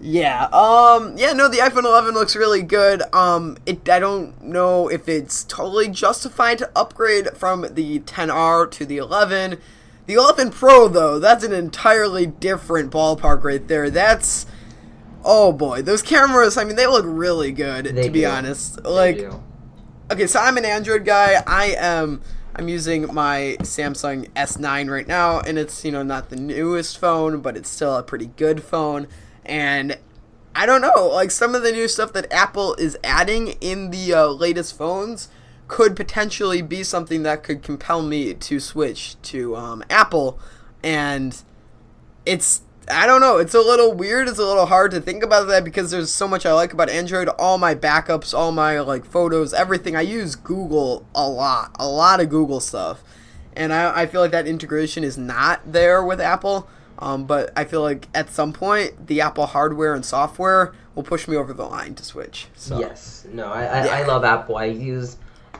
yeah. 0.00 0.44
Um. 0.52 1.18
Yeah. 1.18 1.32
No. 1.34 1.48
The 1.48 1.58
iPhone 1.58 1.84
11 1.84 2.14
looks 2.14 2.34
really 2.34 2.62
good. 2.62 3.02
Um. 3.12 3.58
It. 3.66 3.86
I 3.90 3.98
don't 3.98 4.40
know 4.42 4.88
if 4.88 5.06
it's 5.08 5.44
totally 5.44 5.88
justified 5.88 6.56
to 6.58 6.70
upgrade 6.74 7.30
from 7.36 7.66
the 7.74 7.98
10R 8.00 8.70
to 8.70 8.86
the 8.86 8.96
11. 8.96 9.58
The 10.06 10.14
11 10.14 10.50
Pro 10.52 10.88
though, 10.88 11.18
that's 11.18 11.44
an 11.44 11.52
entirely 11.52 12.24
different 12.26 12.90
ballpark 12.92 13.42
right 13.44 13.66
there. 13.68 13.90
That's. 13.90 14.46
Oh 15.24 15.52
boy, 15.52 15.82
those 15.82 16.02
cameras. 16.02 16.56
I 16.56 16.64
mean, 16.64 16.76
they 16.76 16.86
look 16.86 17.04
really 17.06 17.52
good. 17.52 17.86
They 17.86 18.04
to 18.04 18.10
be 18.10 18.20
do. 18.20 18.26
honest, 18.26 18.82
They 18.82 18.88
like. 18.90 19.18
do. 19.18 19.42
Okay, 20.10 20.26
so 20.26 20.40
I'm 20.40 20.56
an 20.56 20.64
Android 20.64 21.04
guy. 21.04 21.42
I 21.46 21.74
am 21.78 22.22
I'm 22.56 22.68
using 22.68 23.12
my 23.14 23.56
Samsung 23.60 24.28
S9 24.30 24.90
right 24.90 25.06
now 25.06 25.40
and 25.40 25.58
it's, 25.58 25.84
you 25.84 25.92
know, 25.92 26.02
not 26.02 26.28
the 26.30 26.36
newest 26.36 26.98
phone, 26.98 27.40
but 27.40 27.56
it's 27.56 27.68
still 27.68 27.94
a 27.96 28.02
pretty 28.02 28.26
good 28.36 28.62
phone. 28.64 29.06
And 29.44 29.98
I 30.56 30.66
don't 30.66 30.80
know, 30.80 31.06
like 31.08 31.30
some 31.30 31.54
of 31.54 31.62
the 31.62 31.70
new 31.70 31.86
stuff 31.86 32.12
that 32.14 32.32
Apple 32.32 32.74
is 32.76 32.98
adding 33.04 33.48
in 33.60 33.90
the 33.90 34.12
uh, 34.14 34.26
latest 34.28 34.76
phones 34.76 35.28
could 35.68 35.94
potentially 35.94 36.62
be 36.62 36.82
something 36.82 37.22
that 37.22 37.44
could 37.44 37.62
compel 37.62 38.02
me 38.02 38.34
to 38.34 38.58
switch 38.58 39.20
to 39.22 39.54
um, 39.54 39.84
Apple 39.90 40.40
and 40.82 41.42
it's 42.24 42.62
I 42.90 43.06
don't 43.06 43.20
know. 43.20 43.38
It's 43.38 43.54
a 43.54 43.60
little 43.60 43.92
weird. 43.92 44.28
It's 44.28 44.38
a 44.38 44.44
little 44.44 44.66
hard 44.66 44.90
to 44.92 45.00
think 45.00 45.22
about 45.22 45.48
that 45.48 45.64
because 45.64 45.90
there's 45.90 46.10
so 46.10 46.26
much 46.28 46.46
I 46.46 46.52
like 46.52 46.72
about 46.72 46.88
Android. 46.88 47.28
All 47.28 47.58
my 47.58 47.74
backups, 47.74 48.32
all 48.36 48.52
my 48.52 48.80
like 48.80 49.04
photos, 49.04 49.52
everything. 49.52 49.96
I 49.96 50.02
use 50.02 50.34
Google 50.34 51.06
a 51.14 51.28
lot, 51.28 51.74
a 51.78 51.88
lot 51.88 52.20
of 52.20 52.28
Google 52.28 52.60
stuff, 52.60 53.02
and 53.54 53.72
I, 53.72 54.02
I 54.02 54.06
feel 54.06 54.20
like 54.20 54.30
that 54.32 54.46
integration 54.46 55.04
is 55.04 55.18
not 55.18 55.60
there 55.70 56.02
with 56.04 56.20
Apple. 56.20 56.68
Um, 57.00 57.26
but 57.26 57.52
I 57.56 57.64
feel 57.64 57.82
like 57.82 58.08
at 58.12 58.28
some 58.30 58.52
point 58.52 59.06
the 59.06 59.20
Apple 59.20 59.46
hardware 59.46 59.94
and 59.94 60.04
software 60.04 60.72
will 60.96 61.04
push 61.04 61.28
me 61.28 61.36
over 61.36 61.52
the 61.52 61.64
line 61.64 61.94
to 61.94 62.04
switch. 62.04 62.48
So 62.54 62.80
Yes. 62.80 63.24
No, 63.30 63.46
I, 63.52 63.64
I, 63.64 63.84
Yeah. 63.84 63.92
I 63.98 64.06
love 64.06 64.24
Apple. 64.24 64.56
I 64.56 64.64
use, 64.64 65.16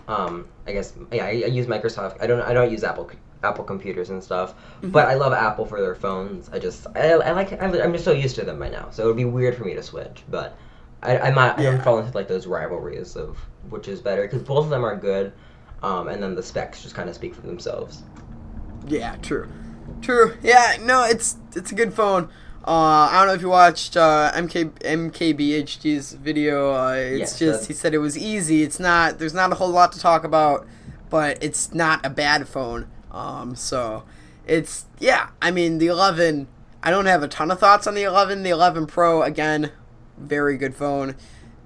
um, 0.09 0.49
I 0.67 0.73
guess, 0.73 0.95
yeah, 1.13 1.27
I, 1.27 1.29
I 1.29 1.47
use 1.47 1.67
Microsoft. 1.67 2.17
I 2.21 2.27
don't, 2.27 2.41
I 2.41 2.53
don't 2.53 2.73
use 2.73 2.83
Apple, 2.83 3.09
Apple 3.43 3.65
computers 3.65 4.11
and 4.11 4.23
stuff. 4.23 4.55
Mm-hmm. 4.55 4.91
But 4.91 5.09
I 5.09 5.15
love 5.15 5.33
Apple 5.33 5.65
for 5.65 5.81
their 5.81 5.95
phones. 5.95 6.49
I 6.53 6.59
just, 6.59 6.87
I, 6.95 7.11
I 7.13 7.33
like, 7.33 7.53
I'm 7.63 7.73
I'm 7.75 7.93
just 7.93 8.05
so 8.05 8.13
used 8.13 8.37
to 8.37 8.45
them 8.45 8.59
by 8.59 8.69
now. 8.69 8.89
So 8.91 9.05
it 9.05 9.07
would 9.07 9.17
be 9.17 9.25
weird 9.25 9.57
for 9.57 9.65
me 9.65 9.75
to 9.75 9.83
switch. 9.83 10.23
But 10.29 10.57
I, 11.03 11.19
I 11.19 11.31
might, 11.31 11.59
I 11.59 11.63
Yeah. 11.63 11.71
don't 11.73 11.83
fall 11.83 11.99
into 11.99 12.13
like 12.15 12.29
those 12.29 12.47
rivalries 12.47 13.17
of 13.17 13.39
which 13.71 13.89
is 13.89 14.01
better 14.01 14.23
because 14.23 14.43
both 14.43 14.65
of 14.65 14.71
them 14.71 14.85
are 14.85 14.97
good. 14.97 15.33
Um, 15.83 16.09
and 16.09 16.21
then 16.23 16.35
the 16.35 16.43
specs 16.43 16.83
just 16.83 16.95
kind 16.97 17.09
of 17.09 17.15
speak 17.15 17.35
for 17.35 17.43
themselves. 17.43 18.03
Yeah, 18.87 19.17
true. 19.23 19.49
True. 20.03 20.37
Yeah, 20.43 20.77
no, 20.83 21.05
it's 21.05 21.37
it's 21.55 21.73
a 21.73 21.75
good 21.75 21.95
phone. 21.95 22.29
Uh, 22.67 23.09
I 23.11 23.19
don't 23.19 23.29
know 23.29 23.35
if 23.35 23.41
you 23.43 23.49
watched 23.49 23.97
uh, 23.97 24.31
MK 24.35 24.71
MKBHD's 24.81 26.13
video. 26.13 26.73
Uh, 26.75 26.95
it's 26.95 27.19
Yes, 27.19 27.39
just 27.39 27.69
he 27.69 27.73
said 27.75 27.95
it 27.95 27.99
was 27.99 28.19
easy. 28.19 28.63
It's 28.63 28.79
not. 28.81 29.19
There's 29.19 29.35
not 29.35 29.53
a 29.53 29.55
whole 29.55 29.71
lot 29.71 29.93
to 29.93 30.01
talk 30.01 30.25
about, 30.25 30.67
but 31.09 31.43
it's 31.43 31.73
not 31.73 32.05
a 32.05 32.11
bad 32.11 32.47
phone. 32.49 32.87
Um, 33.11 33.55
so 33.57 34.05
it's 34.47 34.87
yeah. 34.99 35.31
I 35.43 35.51
mean, 35.51 35.79
the 35.79 35.87
11. 35.87 36.49
I 36.83 36.91
don't 36.91 37.07
have 37.07 37.23
a 37.23 37.29
ton 37.29 37.51
of 37.51 37.59
thoughts 37.59 37.87
on 37.87 37.95
the 37.95 38.03
11. 38.05 38.43
The 38.43 38.51
11 38.51 38.87
Pro 38.87 39.23
again, 39.23 39.73
very 40.17 40.57
good 40.57 40.75
phone. 40.77 41.17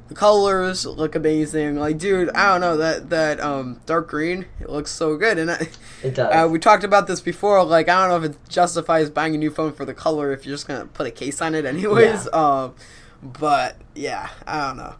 The 0.08 0.14
colors 0.14 0.84
look 0.84 1.14
amazing. 1.14 1.76
Like, 1.76 1.96
dude, 1.98 2.28
I 2.30 2.52
don't 2.52 2.60
know 2.60 2.76
that 2.76 3.08
that 3.10 3.40
um 3.40 3.80
dark 3.86 4.08
green. 4.08 4.46
It 4.60 4.68
looks 4.68 4.90
so 4.90 5.16
good, 5.16 5.38
and 5.38 5.50
I, 5.50 5.68
It 6.02 6.14
does. 6.14 6.32
uh, 6.34 6.48
we 6.48 6.58
talked 6.58 6.84
about 6.84 7.06
this 7.06 7.20
before. 7.20 7.62
Like, 7.64 7.88
I 7.88 8.00
don't 8.06 8.08
know 8.20 8.26
if 8.26 8.32
it 8.34 8.48
justifies 8.48 9.08
buying 9.10 9.34
a 9.34 9.38
new 9.38 9.50
phone 9.50 9.72
for 9.72 9.84
the 9.84 9.94
color 9.94 10.32
if 10.32 10.44
you're 10.44 10.54
just 10.54 10.66
gonna 10.68 10.86
put 10.86 11.06
a 11.06 11.10
case 11.10 11.40
on 11.40 11.54
it, 11.54 11.64
anyways. 11.64 12.28
Yeah. 12.32 12.62
Um, 12.64 12.74
but 13.22 13.76
yeah, 13.94 14.28
I 14.46 14.66
don't 14.66 14.76
know. 14.76 14.94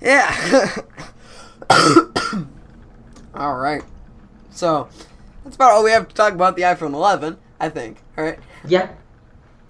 Yeah. 0.00 0.76
all 3.34 3.56
right. 3.56 3.82
So 4.56 4.88
that's 5.44 5.56
about 5.56 5.72
all 5.72 5.84
we 5.84 5.90
have 5.90 6.08
to 6.08 6.14
talk 6.14 6.32
about 6.32 6.56
the 6.56 6.62
iPhone 6.62 6.94
11. 6.94 7.38
I 7.58 7.68
think. 7.68 8.02
All 8.18 8.24
right. 8.24 8.38
yeah. 8.66 8.90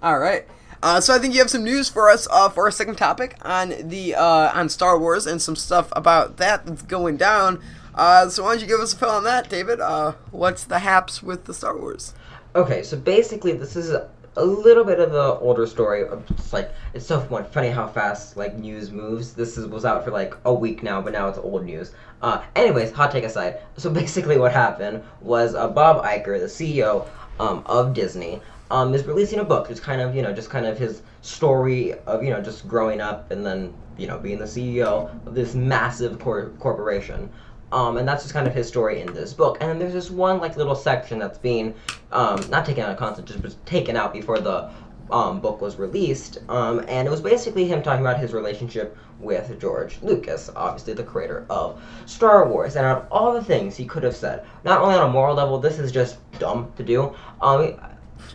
All 0.01 0.19
right. 0.19 0.45
Uh, 0.83 1.01
so 1.01 1.13
I 1.13 1.19
think 1.19 1.33
you 1.33 1.39
have 1.39 1.49
some 1.49 1.63
news 1.63 1.89
for 1.89 2.09
us 2.09 2.27
uh, 2.29 2.49
for 2.49 2.65
our 2.65 2.71
second 2.71 2.95
topic 2.95 3.35
on 3.41 3.73
the 3.89 4.15
uh, 4.15 4.51
on 4.53 4.69
Star 4.69 4.99
Wars 4.99 5.25
and 5.25 5.41
some 5.41 5.55
stuff 5.55 5.89
about 5.93 6.37
that 6.37 6.65
that's 6.65 6.83
going 6.83 7.17
down. 7.17 7.61
Uh, 7.95 8.29
so 8.29 8.43
why 8.43 8.51
don't 8.51 8.61
you 8.61 8.67
give 8.67 8.79
us 8.79 8.93
a 8.93 8.97
fill 8.97 9.09
on 9.09 9.23
that, 9.23 9.49
David? 9.49 9.79
Uh, 9.79 10.13
what's 10.31 10.63
the 10.63 10.79
haps 10.79 11.23
with 11.23 11.45
the 11.45 11.53
Star 11.53 11.75
Wars? 11.75 12.13
Okay, 12.55 12.83
so 12.83 12.95
basically, 12.95 13.53
this 13.53 13.75
is 13.75 13.95
a 14.37 14.45
little 14.45 14.83
bit 14.83 14.99
of 14.99 15.13
an 15.13 15.37
older 15.41 15.65
story. 15.65 16.05
It's 16.29 16.53
like 16.53 16.71
it's 16.93 17.05
so 17.05 17.19
funny 17.51 17.69
how 17.69 17.87
fast 17.87 18.37
like 18.37 18.55
news 18.55 18.91
moves. 18.91 19.33
This 19.33 19.57
is, 19.57 19.65
was 19.65 19.83
out 19.83 20.05
for 20.05 20.11
like 20.11 20.35
a 20.45 20.53
week 20.53 20.83
now, 20.83 21.01
but 21.01 21.13
now 21.13 21.27
it's 21.27 21.39
old 21.39 21.65
news. 21.65 21.93
Uh, 22.21 22.43
anyways, 22.55 22.91
hot 22.91 23.11
take 23.11 23.23
aside. 23.23 23.59
So 23.77 23.89
basically, 23.91 24.37
what 24.37 24.51
happened 24.51 25.03
was 25.21 25.53
uh, 25.53 25.67
Bob 25.67 26.03
Iger, 26.03 26.39
the 26.39 26.45
CEO 26.45 27.07
um, 27.39 27.63
of 27.67 27.93
Disney, 27.93 28.41
um, 28.71 28.93
is 28.93 29.05
releasing 29.05 29.39
a 29.39 29.43
book. 29.43 29.69
It's 29.69 29.79
kind 29.79 30.01
of 30.01 30.15
you 30.15 30.21
know 30.21 30.33
just 30.33 30.49
kind 30.49 30.65
of 30.65 30.77
his 30.77 31.01
story 31.21 31.93
of 32.05 32.23
you 32.23 32.29
know 32.29 32.41
just 32.41 32.67
growing 32.67 33.01
up 33.01 33.31
and 33.31 33.45
then 33.45 33.73
you 33.97 34.07
know 34.07 34.19
being 34.19 34.37
the 34.37 34.45
CEO 34.45 35.09
of 35.25 35.33
this 35.33 35.55
massive 35.55 36.19
cor- 36.19 36.51
corporation. 36.59 37.29
Um, 37.71 37.97
and 37.97 38.07
that's 38.07 38.23
just 38.23 38.33
kind 38.33 38.47
of 38.47 38.53
his 38.53 38.67
story 38.67 39.01
in 39.01 39.13
this 39.13 39.33
book. 39.33 39.57
And 39.59 39.69
then 39.69 39.79
there's 39.79 39.93
this 39.93 40.09
one 40.09 40.39
like 40.39 40.55
little 40.57 40.75
section 40.75 41.19
that's 41.19 41.37
being 41.37 41.73
um, 42.11 42.39
not 42.49 42.65
taken 42.65 42.83
out 42.83 42.91
of 42.91 42.97
context, 42.97 43.33
just 43.33 43.43
was 43.43 43.57
taken 43.65 43.97
out 43.97 44.13
before 44.13 44.39
the 44.39 44.71
um, 45.11 45.39
book 45.39 45.61
was 45.61 45.77
released. 45.77 46.39
Um, 46.49 46.83
and 46.87 47.07
it 47.07 47.11
was 47.11 47.21
basically 47.21 47.65
him 47.65 47.81
talking 47.81 48.05
about 48.05 48.19
his 48.19 48.33
relationship 48.33 48.97
with 49.19 49.59
George 49.59 49.99
Lucas, 50.01 50.49
obviously 50.55 50.93
the 50.93 51.03
creator 51.03 51.45
of 51.49 51.81
Star 52.05 52.47
Wars. 52.47 52.75
And 52.75 52.85
out 52.85 53.03
of 53.03 53.07
all 53.11 53.33
the 53.33 53.43
things 53.43 53.75
he 53.75 53.85
could 53.85 54.03
have 54.03 54.15
said, 54.15 54.45
not 54.63 54.81
only 54.81 54.95
on 54.95 55.09
a 55.09 55.11
moral 55.11 55.35
level, 55.35 55.59
this 55.59 55.79
is 55.79 55.91
just 55.91 56.17
dumb 56.39 56.71
to 56.77 56.83
do. 56.83 57.15
Um, 57.41 57.75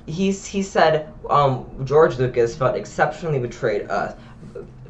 he's 0.06 0.46
he 0.46 0.62
said 0.62 1.12
um, 1.28 1.66
George 1.84 2.18
Lucas 2.18 2.56
felt 2.56 2.76
exceptionally 2.76 3.38
betrayed 3.38 3.90
us 3.90 4.16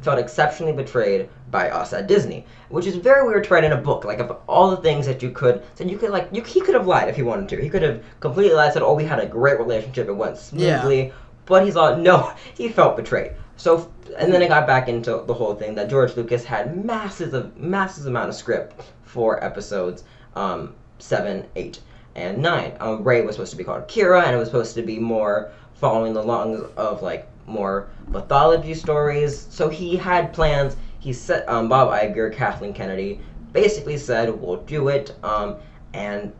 felt 0.03 0.19
exceptionally 0.19 0.73
betrayed 0.73 1.29
by 1.49 1.69
us 1.69 1.93
at 1.93 2.07
Disney, 2.07 2.45
which 2.69 2.85
is 2.85 2.95
very 2.95 3.25
weird 3.25 3.43
to 3.45 3.53
write 3.53 3.63
in 3.63 3.71
a 3.71 3.77
book. 3.77 4.05
Like 4.05 4.19
of 4.19 4.37
all 4.47 4.71
the 4.71 4.77
things 4.77 5.05
that 5.05 5.21
you 5.21 5.31
could, 5.31 5.63
said 5.75 5.89
you 5.89 5.97
could 5.97 6.11
like, 6.11 6.29
you, 6.31 6.41
he 6.43 6.61
could 6.61 6.75
have 6.75 6.87
lied 6.87 7.09
if 7.09 7.15
he 7.15 7.23
wanted 7.23 7.49
to. 7.49 7.61
He 7.61 7.69
could 7.69 7.81
have 7.81 8.03
completely 8.19 8.55
lied, 8.55 8.73
said, 8.73 8.81
"Oh, 8.81 8.93
we 8.93 9.05
had 9.05 9.19
a 9.19 9.25
great 9.25 9.59
relationship, 9.59 10.07
it 10.07 10.13
went 10.13 10.37
smoothly," 10.37 11.13
but 11.45 11.63
he's 11.65 11.75
all, 11.75 11.95
no, 11.97 12.33
he 12.55 12.69
felt 12.69 12.97
betrayed. 12.97 13.33
So, 13.55 13.91
and 14.17 14.33
then 14.33 14.41
it 14.41 14.47
got 14.47 14.67
back 14.67 14.89
into 14.89 15.23
the 15.25 15.33
whole 15.33 15.55
thing 15.55 15.75
that 15.75 15.89
George 15.89 16.15
Lucas 16.15 16.43
had 16.43 16.83
masses 16.85 17.33
of 17.33 17.55
masses 17.57 18.05
amount 18.05 18.29
of 18.29 18.35
script 18.35 18.81
for 19.03 19.43
episodes 19.43 20.03
um, 20.35 20.73
seven, 20.99 21.45
eight, 21.55 21.79
and 22.15 22.39
nine. 22.39 22.73
Um, 22.79 23.03
Rey 23.03 23.21
was 23.21 23.35
supposed 23.35 23.51
to 23.51 23.57
be 23.57 23.63
called 23.63 23.87
Kira, 23.87 24.23
and 24.23 24.35
it 24.35 24.39
was 24.39 24.47
supposed 24.47 24.75
to 24.75 24.81
be 24.81 24.99
more 24.99 25.51
following 25.75 26.13
the 26.13 26.23
lungs 26.23 26.61
of 26.77 27.01
like 27.01 27.27
more 27.47 27.89
mythology 28.07 28.73
stories. 28.73 29.47
So 29.49 29.69
he 29.69 29.95
had 29.95 30.33
plans. 30.33 30.75
He 30.99 31.13
said, 31.13 31.47
um, 31.47 31.67
Bob 31.69 31.89
Iger, 31.91 32.33
Kathleen 32.33 32.73
Kennedy, 32.73 33.19
basically 33.51 33.97
said, 33.97 34.29
"We'll 34.41 34.57
do 34.63 34.87
it." 34.87 35.15
Um, 35.23 35.57
and 35.93 36.31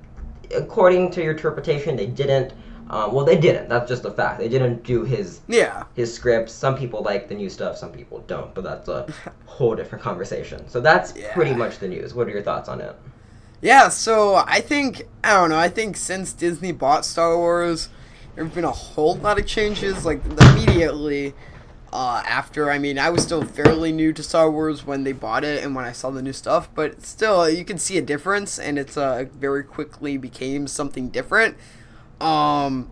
according 0.56 1.12
to 1.12 1.22
your 1.24 1.32
interpretation, 1.34 1.96
they 1.96 2.08
didn't. 2.08 2.54
Um, 2.90 3.14
well, 3.14 3.26
they 3.26 3.38
didn't. 3.38 3.70
That's 3.70 3.88
just 3.90 4.04
a 4.06 4.12
fact. 4.12 4.40
They 4.40 4.50
didn't 4.50 4.84
do 4.84 5.04
his 5.04 5.40
Yeah. 5.48 5.84
his 5.96 6.14
scripts. 6.14 6.54
Some 6.54 6.76
people 6.78 7.02
like 7.02 7.28
the 7.30 7.36
new 7.36 7.50
stuff, 7.50 7.78
some 7.78 7.92
people 7.92 8.24
don't. 8.28 8.54
But 8.54 8.64
that's 8.64 8.88
a 8.90 9.08
whole 9.46 9.76
different 9.76 10.04
conversation. 10.04 10.68
So 10.68 10.80
that's 10.82 11.16
Yeah. 11.16 11.34
pretty 11.34 11.54
much 11.54 11.80
the 11.80 11.88
news. 11.88 12.14
What 12.14 12.28
are 12.28 12.32
your 12.32 12.42
thoughts 12.42 12.68
on 12.70 12.82
it? 12.82 12.96
Yeah, 13.62 13.88
so 13.88 14.36
I 14.46 14.60
think 14.60 15.08
I 15.24 15.32
don't 15.34 15.50
know. 15.50 15.58
I 15.58 15.70
think 15.70 15.96
since 15.96 16.34
Disney 16.34 16.74
bought 16.74 17.06
Star 17.06 17.38
Wars, 17.38 17.88
there've 18.36 18.54
been 18.54 18.64
a 18.64 18.72
whole 18.72 19.16
lot 19.16 19.40
of 19.40 19.46
changes. 19.46 20.06
Like 20.06 20.22
immediately 20.26 21.34
uh, 21.92 22.24
after, 22.26 22.72
I 22.72 22.80
mean, 22.80 22.98
I 22.98 23.10
was 23.10 23.24
still 23.24 23.44
fairly 23.44 23.92
new 23.92 24.14
to 24.14 24.24
Star 24.24 24.50
Wars 24.50 24.86
when 24.86 25.04
they 25.04 25.12
bought 25.12 25.44
it 25.44 25.64
and 25.64 25.76
when 25.76 25.86
I 25.86 25.92
saw 25.92 26.10
the 26.10 26.22
new 26.22 26.34
stuff, 26.34 26.68
but 26.74 27.04
still, 27.04 27.48
you 27.48 27.64
can 27.64 27.78
see 27.78 27.98
a 27.98 28.02
difference, 28.02 28.58
and 28.58 28.80
it's 28.80 28.98
uh, 28.98 29.26
very 29.36 29.64
quickly 29.64 30.18
became 30.18 30.66
something 30.66 31.10
different. 31.10 31.56
Um, 32.20 32.90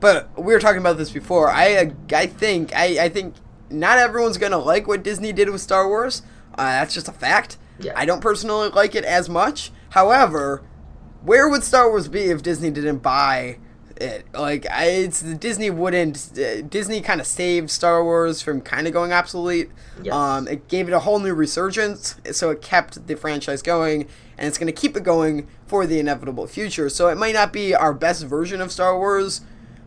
but 0.00 0.36
we 0.36 0.52
were 0.52 0.58
talking 0.58 0.80
about 0.80 0.96
this 0.96 1.10
before. 1.10 1.48
I 1.48 1.74
uh, 1.76 1.90
I 2.12 2.26
think 2.26 2.74
I, 2.74 3.04
I 3.04 3.08
think 3.08 3.36
not 3.68 3.98
everyone's 3.98 4.38
gonna 4.38 4.58
like 4.58 4.88
what 4.88 5.02
Disney 5.02 5.32
did 5.32 5.48
with 5.50 5.60
Star 5.60 5.86
Wars. 5.86 6.22
Uh, 6.54 6.64
that's 6.64 6.94
just 6.94 7.06
a 7.06 7.12
fact. 7.12 7.58
Yeah. 7.78 7.92
I 7.94 8.04
don't 8.04 8.20
personally 8.20 8.70
like 8.70 8.94
it 8.94 9.04
as 9.04 9.28
much. 9.28 9.70
However, 9.90 10.62
where 11.22 11.48
would 11.48 11.62
Star 11.62 11.88
Wars 11.88 12.08
be 12.08 12.24
if 12.24 12.42
Disney 12.42 12.70
didn't 12.70 12.98
buy 12.98 13.58
it? 14.00 14.26
Like, 14.32 14.68
I, 14.70 14.86
it's 14.86 15.22
Disney 15.22 15.70
wouldn't. 15.70 16.32
Uh, 16.38 16.62
Disney 16.62 17.00
kind 17.00 17.20
of 17.20 17.26
saved 17.26 17.70
Star 17.70 18.02
Wars 18.02 18.42
from 18.42 18.60
kind 18.60 18.86
of 18.86 18.92
going 18.92 19.12
obsolete. 19.12 19.70
Yes. 20.02 20.14
Um, 20.14 20.48
it 20.48 20.68
gave 20.68 20.88
it 20.88 20.92
a 20.92 21.00
whole 21.00 21.18
new 21.18 21.34
resurgence, 21.34 22.16
so 22.32 22.50
it 22.50 22.62
kept 22.62 23.06
the 23.06 23.14
franchise 23.16 23.62
going, 23.62 24.06
and 24.38 24.48
it's 24.48 24.58
going 24.58 24.72
to 24.72 24.80
keep 24.80 24.96
it 24.96 25.02
going 25.02 25.46
for 25.66 25.86
the 25.86 25.98
inevitable 25.98 26.46
future. 26.46 26.88
So 26.88 27.08
it 27.08 27.16
might 27.18 27.34
not 27.34 27.52
be 27.52 27.74
our 27.74 27.92
best 27.92 28.24
version 28.24 28.60
of 28.60 28.72
Star 28.72 28.98
Wars, 28.98 29.42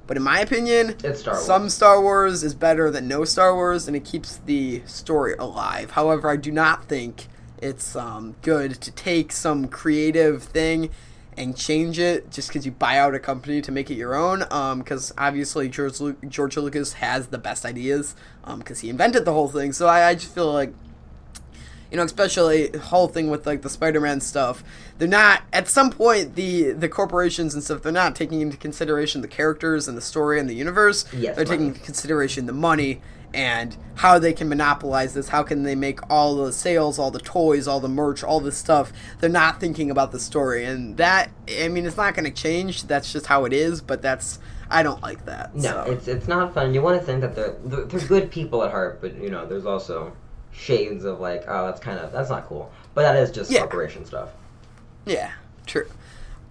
but 0.08 0.18
in 0.18 0.24
my 0.24 0.40
opinion, 0.40 0.96
It's 1.04 1.22
Star 1.22 1.34
Wars. 1.36 1.46
some 1.46 1.70
Star 1.70 2.02
Wars 2.02 2.44
is 2.44 2.54
better 2.54 2.92
than 2.92 3.08
no 3.08 3.26
Star 3.26 3.56
Wars, 3.56 3.88
and 3.88 3.96
it 3.98 4.06
keeps 4.06 4.38
the 4.38 4.82
story 4.86 5.34
alive. 5.40 5.92
However, 5.92 6.30
I 6.30 6.36
do 6.36 6.52
not 6.52 6.86
think 6.86 7.28
it's 7.62 7.96
um, 7.96 8.36
good 8.42 8.82
to 8.82 8.92
take 8.92 9.32
some 9.32 9.68
creative 9.70 10.44
thing 10.44 10.90
and 11.38 11.56
change 11.56 12.00
it 12.00 12.32
just 12.32 12.50
because 12.50 12.66
you 12.66 12.72
buy 12.72 12.98
out 12.98 13.16
a 13.16 13.20
company 13.20 13.62
to 13.62 13.72
make 13.72 13.90
it 13.90 13.96
your 13.96 14.16
own. 14.16 14.46
Um, 14.52 14.80
because 14.80 15.14
obviously 15.18 15.70
George 15.70 16.00
Lu- 16.00 16.18
George 16.28 16.58
Lucas 16.58 16.94
has 16.94 17.28
the 17.28 17.38
best 17.38 17.66
ideas 17.66 18.16
um, 18.44 18.60
because 18.60 18.82
he 18.82 18.90
invented 18.90 19.26
the 19.26 19.34
whole 19.34 19.48
thing. 19.48 19.74
So 19.74 19.88
I, 19.88 20.10
I 20.10 20.16
just 20.16 20.34
feel 20.34 20.52
like 20.52 20.74
you 21.94 21.98
know, 21.98 22.04
especially 22.04 22.70
the 22.70 22.80
whole 22.80 23.08
thing 23.08 23.30
with 23.30 23.46
like 23.46 23.62
the 23.62 23.70
Spider-Man 23.70 24.20
stuff. 24.20 24.64
They're 24.98 25.08
not 25.08 25.44
at 25.54 25.68
some 25.68 25.92
point 25.92 26.34
the 26.34 26.72
the 26.72 26.90
corporations 26.90 27.54
and 27.54 27.64
stuff. 27.64 27.84
They're 27.84 27.92
not 27.92 28.16
taking 28.16 28.42
into 28.42 28.58
consideration 28.58 29.22
the 29.22 29.28
characters 29.28 29.88
and 29.88 29.96
the 29.96 30.02
story 30.02 30.40
and 30.40 30.50
the 30.50 30.56
universe. 30.56 31.06
Yes, 31.14 31.36
they're 31.36 31.46
taking 31.46 31.68
into 31.68 31.82
consideration 31.82 32.48
the 32.48 32.54
money 32.54 33.00
and 33.34 33.76
how 33.96 34.20
they 34.20 34.34
can 34.34 34.50
monopolize 34.50 35.14
this. 35.14 35.30
How 35.30 35.44
can 35.44 35.64
they 35.64 35.76
make 35.76 36.00
all 36.10 36.36
the 36.36 36.52
sales, 36.54 37.00
all 37.00 37.12
the 37.12 37.20
toys, 37.20 37.68
all 37.68 37.80
the 37.80 37.90
merch, 37.90 38.24
all 38.24 38.40
this 38.40 38.58
stuff? 38.58 38.92
They're 39.20 39.30
not 39.30 39.60
thinking 39.60 39.90
about 39.92 40.12
the 40.12 40.20
story, 40.20 40.66
and 40.66 40.98
that 40.98 41.30
I 41.60 41.68
mean, 41.68 41.86
it's 41.86 41.98
not 41.98 42.16
going 42.16 42.26
to 42.26 42.32
change. 42.32 42.84
That's 42.84 43.12
just 43.12 43.28
how 43.28 43.46
it 43.46 43.54
is. 43.54 43.82
But 43.82 44.02
that's 44.02 44.40
I 44.70 44.84
don't 44.84 45.02
like 45.02 45.26
that. 45.26 45.56
No, 45.56 45.62
so. 45.86 45.92
it's 45.92 46.08
it's 46.08 46.28
not 46.28 46.54
fun. 46.54 46.74
You 46.74 46.82
want 46.82 47.00
to 47.00 47.06
think 47.06 47.22
that 47.22 47.36
they're, 47.36 47.56
they're 47.64 47.86
they're 47.86 48.08
good 48.08 48.32
people 48.32 48.64
at 48.64 48.72
heart, 48.72 49.02
but 49.02 49.16
you 49.16 49.30
know, 49.30 49.46
there's 49.46 49.66
also 49.66 50.14
shades 50.52 51.04
of 51.04 51.20
like, 51.20 51.44
oh, 51.48 51.66
that's 51.66 51.80
kind 51.80 52.00
of 52.00 52.12
that's 52.12 52.30
not 52.30 52.48
cool. 52.48 52.72
But 52.94 53.02
that 53.04 53.16
is 53.16 53.32
just 53.32 53.50
Yeah. 53.52 53.60
corporation 53.62 54.06
stuff. 54.06 54.30
Yeah, 55.06 55.32
true. 55.66 55.88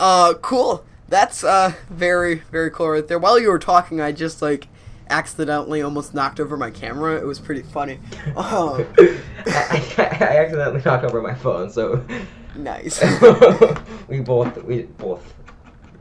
Uh, 0.01 0.35
cool. 0.43 0.85
That's 1.09 1.45
uh 1.45 1.75
very 1.91 2.37
very 2.51 2.71
cool 2.71 2.89
right 2.91 3.07
there. 3.07 3.19
While 3.19 3.39
you 3.39 3.49
were 3.51 3.59
talking, 3.59 4.01
I 4.01 4.13
just 4.13 4.41
like 4.41 4.67
accidentally 5.11 5.83
almost 5.83 6.15
knocked 6.15 6.41
over 6.41 6.57
my 6.57 6.71
camera. 6.71 7.17
It 7.17 7.27
was 7.27 7.39
pretty 7.39 7.63
funny. 7.63 7.99
Um, 8.37 8.87
I, 9.47 9.95
I, 9.99 10.17
I 10.21 10.37
accidentally 10.39 10.83
knocked 10.85 11.05
over 11.05 11.21
my 11.21 11.35
phone, 11.35 11.71
so 11.71 12.05
nice. 12.57 13.03
we 14.09 14.21
both 14.21 14.63
we 14.65 14.83
both 14.83 15.35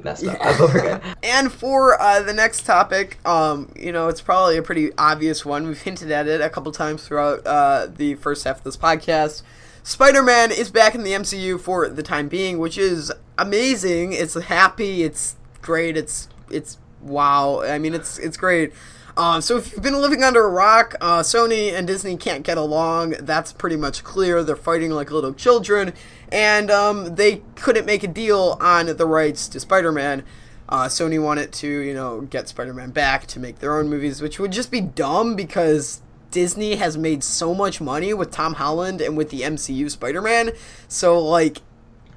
messed 0.04 0.26
up. 0.26 0.38
Yeah. 0.40 0.66
Again. 0.80 1.02
And 1.24 1.52
for 1.52 2.00
uh, 2.02 2.22
the 2.22 2.34
next 2.34 2.66
topic, 2.66 3.26
um, 3.28 3.72
you 3.78 3.92
know, 3.92 4.08
it's 4.08 4.22
probably 4.22 4.58
a 4.58 4.62
pretty 4.62 4.92
obvious 4.98 5.46
one. 5.46 5.68
We've 5.68 5.82
hinted 5.82 6.12
at 6.12 6.28
it 6.28 6.42
a 6.42 6.50
couple 6.50 6.72
times 6.72 7.06
throughout 7.06 7.46
uh, 7.46 7.88
the 7.88 8.16
first 8.16 8.44
half 8.44 8.58
of 8.58 8.64
this 8.64 8.78
podcast. 8.78 9.44
Spider 9.84 10.22
Man 10.22 10.52
is 10.52 10.70
back 10.70 10.94
in 10.94 11.04
the 11.04 11.12
MCU 11.12 11.60
for 11.60 11.90
the 11.90 12.04
time 12.04 12.28
being, 12.28 12.60
which 12.60 12.78
is 12.78 13.12
amazing. 13.38 14.14
It's 14.14 14.36
happy. 14.36 15.04
It's 15.04 15.36
great. 15.62 15.98
It's 15.98 16.28
it's 16.50 16.78
wow. 17.02 17.62
I 17.62 17.80
mean, 17.80 17.94
it's 17.94 18.18
it's 18.18 18.38
great. 18.38 18.74
Um, 19.18 19.42
so 19.42 19.58
if 19.58 19.74
you've 19.74 19.82
been 19.82 20.00
living 20.02 20.24
under 20.24 20.46
a 20.46 20.50
rock, 20.50 20.96
uh, 21.02 21.20
Sony 21.20 21.74
and 21.74 21.86
Disney 21.86 22.16
can't 22.16 22.44
get 22.44 22.58
along. 22.58 23.12
That's 23.20 23.52
pretty 23.52 23.76
much 23.76 24.04
clear. 24.04 24.44
They're 24.44 24.56
fighting 24.56 24.92
like 24.92 25.12
little 25.12 25.34
children, 25.34 25.94
and 26.32 26.72
um, 26.72 27.16
they 27.16 27.42
couldn't 27.56 27.86
make 27.86 28.04
a 28.04 28.08
deal 28.08 28.58
on 28.62 28.86
the 28.96 29.06
rights 29.06 29.48
to 29.50 29.60
Spider-Man. 29.60 30.24
Uh, 30.70 30.86
Sony 30.86 31.22
wanted 31.22 31.52
to, 31.52 31.68
you 31.68 31.94
know, 31.94 32.22
get 32.22 32.48
Spider-Man 32.48 32.92
back 32.92 33.28
to 33.28 33.40
make 33.40 33.60
their 33.60 33.78
own 33.78 33.90
movies, 33.90 34.22
which 34.22 34.40
would 34.40 34.54
just 34.54 34.72
be 34.72 34.80
dumb 34.80 35.36
because 35.36 36.02
Disney 36.32 36.78
has 36.78 36.98
made 36.98 37.24
so 37.24 37.54
much 37.54 37.82
money 37.82 38.14
with 38.14 38.32
Tom 38.32 38.54
Holland 38.54 39.02
and 39.02 39.18
with 39.18 39.30
the 39.30 39.42
MCU 39.42 39.92
Spider-Man. 39.92 40.52
So 40.88 41.20
like 41.20 41.62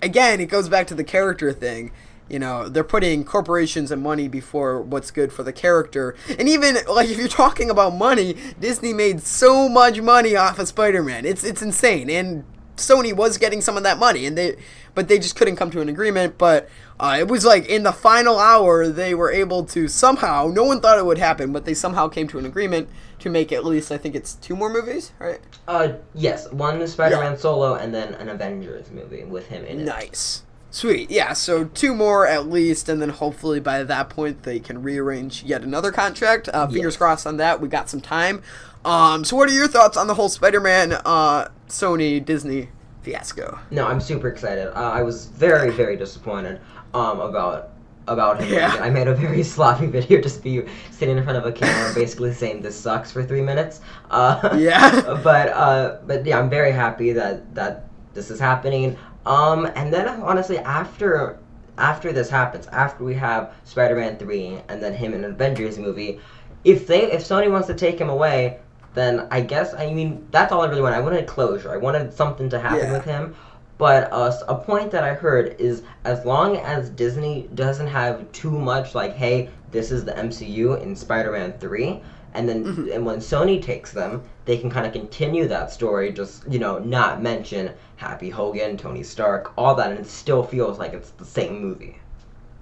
again, 0.00 0.40
it 0.40 0.46
goes 0.46 0.68
back 0.68 0.86
to 0.88 0.94
the 0.94 1.04
character 1.04 1.52
thing. 1.52 1.90
You 2.28 2.38
know, 2.38 2.68
they're 2.68 2.84
putting 2.84 3.24
corporations 3.24 3.90
and 3.90 4.02
money 4.02 4.28
before 4.28 4.80
what's 4.80 5.10
good 5.10 5.30
for 5.32 5.42
the 5.42 5.52
character. 5.52 6.16
And 6.38 6.48
even 6.48 6.76
like 6.88 7.10
if 7.10 7.18
you're 7.18 7.28
talking 7.28 7.68
about 7.70 7.94
money, 7.94 8.36
Disney 8.58 8.92
made 8.94 9.20
so 9.20 9.68
much 9.68 10.00
money 10.00 10.34
off 10.34 10.58
of 10.58 10.68
Spider-Man. 10.68 11.26
It's 11.26 11.44
it's 11.44 11.60
insane. 11.60 12.08
And 12.08 12.44
Sony 12.76 13.12
was 13.12 13.36
getting 13.38 13.60
some 13.60 13.76
of 13.76 13.82
that 13.82 13.98
money 13.98 14.24
and 14.26 14.36
they 14.38 14.56
but 14.94 15.08
they 15.08 15.18
just 15.18 15.36
couldn't 15.36 15.56
come 15.56 15.70
to 15.72 15.80
an 15.80 15.88
agreement, 15.88 16.38
but 16.38 16.68
uh, 17.00 17.16
it 17.18 17.28
was 17.28 17.44
like 17.44 17.66
in 17.66 17.82
the 17.82 17.92
final 17.92 18.38
hour 18.38 18.88
they 18.88 19.14
were 19.14 19.30
able 19.30 19.64
to 19.64 19.86
somehow 19.88 20.50
no 20.52 20.64
one 20.64 20.80
thought 20.80 20.98
it 20.98 21.04
would 21.04 21.18
happen 21.18 21.52
but 21.52 21.64
they 21.64 21.74
somehow 21.74 22.06
came 22.08 22.28
to 22.28 22.38
an 22.38 22.46
agreement 22.46 22.88
to 23.18 23.28
make 23.28 23.50
at 23.50 23.64
least 23.64 23.90
i 23.90 23.98
think 23.98 24.14
it's 24.14 24.34
two 24.36 24.54
more 24.54 24.70
movies 24.72 25.10
right 25.18 25.40
Uh, 25.66 25.94
yes, 26.14 26.50
one 26.52 26.86
Spider-Man 26.86 27.36
solo, 27.36 27.74
and 27.74 27.92
then 27.92 28.14
an 28.14 28.28
Avengers 28.28 28.90
movie 28.92 29.24
with 29.24 29.48
him 29.48 29.64
in 29.64 29.80
it. 29.80 29.84
Nice. 29.84 30.42
Sweet. 30.74 31.08
Yeah, 31.08 31.34
so 31.34 31.66
two 31.66 31.94
more 31.94 32.26
at 32.26 32.48
least, 32.50 32.88
and 32.88 33.00
then 33.00 33.10
hopefully 33.10 33.60
by 33.60 33.84
that 33.84 34.08
point 34.08 34.42
they 34.42 34.58
can 34.58 34.82
rearrange 34.82 35.44
yet 35.44 35.62
another 35.62 35.92
contract. 35.92 36.48
Uh, 36.52 36.66
fingers 36.66 36.94
Yes. 36.94 36.96
crossed 36.96 37.26
on 37.28 37.36
that. 37.36 37.60
We 37.60 37.68
got 37.68 37.88
some 37.88 38.00
time. 38.00 38.42
Um, 38.84 39.24
so 39.24 39.36
what 39.36 39.48
are 39.48 39.52
your 39.52 39.68
thoughts 39.68 39.96
on 39.96 40.08
the 40.08 40.14
whole 40.14 40.28
Spider-Man, 40.28 40.94
uh, 41.04 41.48
Sony, 41.68 42.22
Disney 42.24 42.70
fiasco? 43.02 43.60
No, 43.70 43.86
I'm 43.86 44.00
super 44.00 44.26
excited. 44.26 44.66
Uh, 44.76 44.80
I 44.90 45.02
was 45.02 45.26
very, 45.26 45.70
very 45.70 45.96
disappointed 45.96 46.60
um, 46.92 47.20
about 47.20 47.70
about 48.08 48.42
him. 48.42 48.52
Yeah. 48.52 48.76
I 48.80 48.90
made 48.90 49.06
a 49.06 49.14
very 49.14 49.42
sloppy 49.54 49.86
video, 49.86 50.20
just 50.20 50.42
be 50.42 50.64
sitting 50.90 51.16
in 51.16 51.22
front 51.22 51.38
of 51.38 51.46
a 51.46 51.52
camera, 51.52 51.94
basically 51.94 52.32
saying 52.34 52.62
this 52.62 52.78
sucks 52.78 53.12
for 53.12 53.22
three 53.22 53.42
minutes. 53.42 53.80
Uh, 54.10 54.56
Yeah. 54.58 55.20
But 55.22 55.50
uh, 55.50 55.98
but 56.04 56.26
yeah, 56.26 56.40
I'm 56.40 56.50
very 56.50 56.72
happy 56.72 57.12
that 57.12 57.54
that 57.54 57.84
this 58.12 58.28
is 58.30 58.40
happening. 58.40 58.96
Um, 59.26 59.66
and 59.74 59.92
then 59.92 60.08
honestly, 60.08 60.58
after 60.58 61.38
after 61.78 62.12
this 62.12 62.30
happens, 62.30 62.66
after 62.68 63.02
we 63.04 63.14
have 63.14 63.52
Spider-Man 63.64 64.16
three, 64.18 64.60
and 64.68 64.82
then 64.82 64.92
him 64.94 65.12
in 65.14 65.24
an 65.24 65.32
Avengers 65.32 65.78
movie, 65.78 66.20
if 66.64 66.86
they 66.86 67.10
if 67.10 67.22
Sony 67.22 67.50
wants 67.50 67.66
to 67.68 67.74
take 67.74 67.98
him 67.98 68.10
away, 68.10 68.58
then 68.94 69.26
I 69.30 69.40
guess 69.40 69.74
I 69.74 69.92
mean 69.92 70.26
that's 70.30 70.52
all 70.52 70.62
I 70.62 70.66
really 70.66 70.82
wanted. 70.82 70.96
I 70.96 71.00
wanted 71.00 71.26
closure. 71.26 71.72
I 71.72 71.76
wanted 71.78 72.12
something 72.12 72.48
to 72.50 72.58
happen 72.60 72.78
Yeah. 72.78 72.92
with 72.92 73.04
him. 73.04 73.34
But 73.76 74.12
uh, 74.12 74.32
a 74.46 74.54
point 74.54 74.92
that 74.92 75.02
I 75.02 75.14
heard 75.14 75.56
is 75.58 75.82
as 76.04 76.24
long 76.24 76.58
as 76.58 76.90
Disney 76.90 77.48
doesn't 77.54 77.88
have 77.88 78.30
too 78.30 78.52
much 78.52 78.94
like, 78.94 79.14
hey, 79.16 79.48
this 79.72 79.90
is 79.90 80.04
the 80.04 80.12
MCU 80.12 80.80
in 80.80 80.94
Spider-Man 80.94 81.54
three, 81.58 82.00
and 82.34 82.48
then 82.48 82.64
Mm-hmm. 82.64 82.92
and 82.92 83.04
when 83.04 83.16
Sony 83.16 83.60
takes 83.60 83.90
them, 83.90 84.22
they 84.44 84.58
can 84.58 84.70
kind 84.70 84.86
of 84.86 84.92
continue 84.92 85.48
that 85.48 85.70
story. 85.70 86.12
Just 86.12 86.50
you 86.50 86.58
know, 86.58 86.78
not 86.78 87.22
mention 87.22 87.72
Happy 87.96 88.30
Hogan, 88.30 88.76
Tony 88.76 89.02
Stark, 89.02 89.52
all 89.56 89.74
that, 89.74 89.90
and 89.90 90.00
it 90.00 90.06
still 90.06 90.42
feels 90.42 90.78
like 90.78 90.92
it's 90.92 91.10
the 91.10 91.24
same 91.24 91.60
movie. 91.60 91.98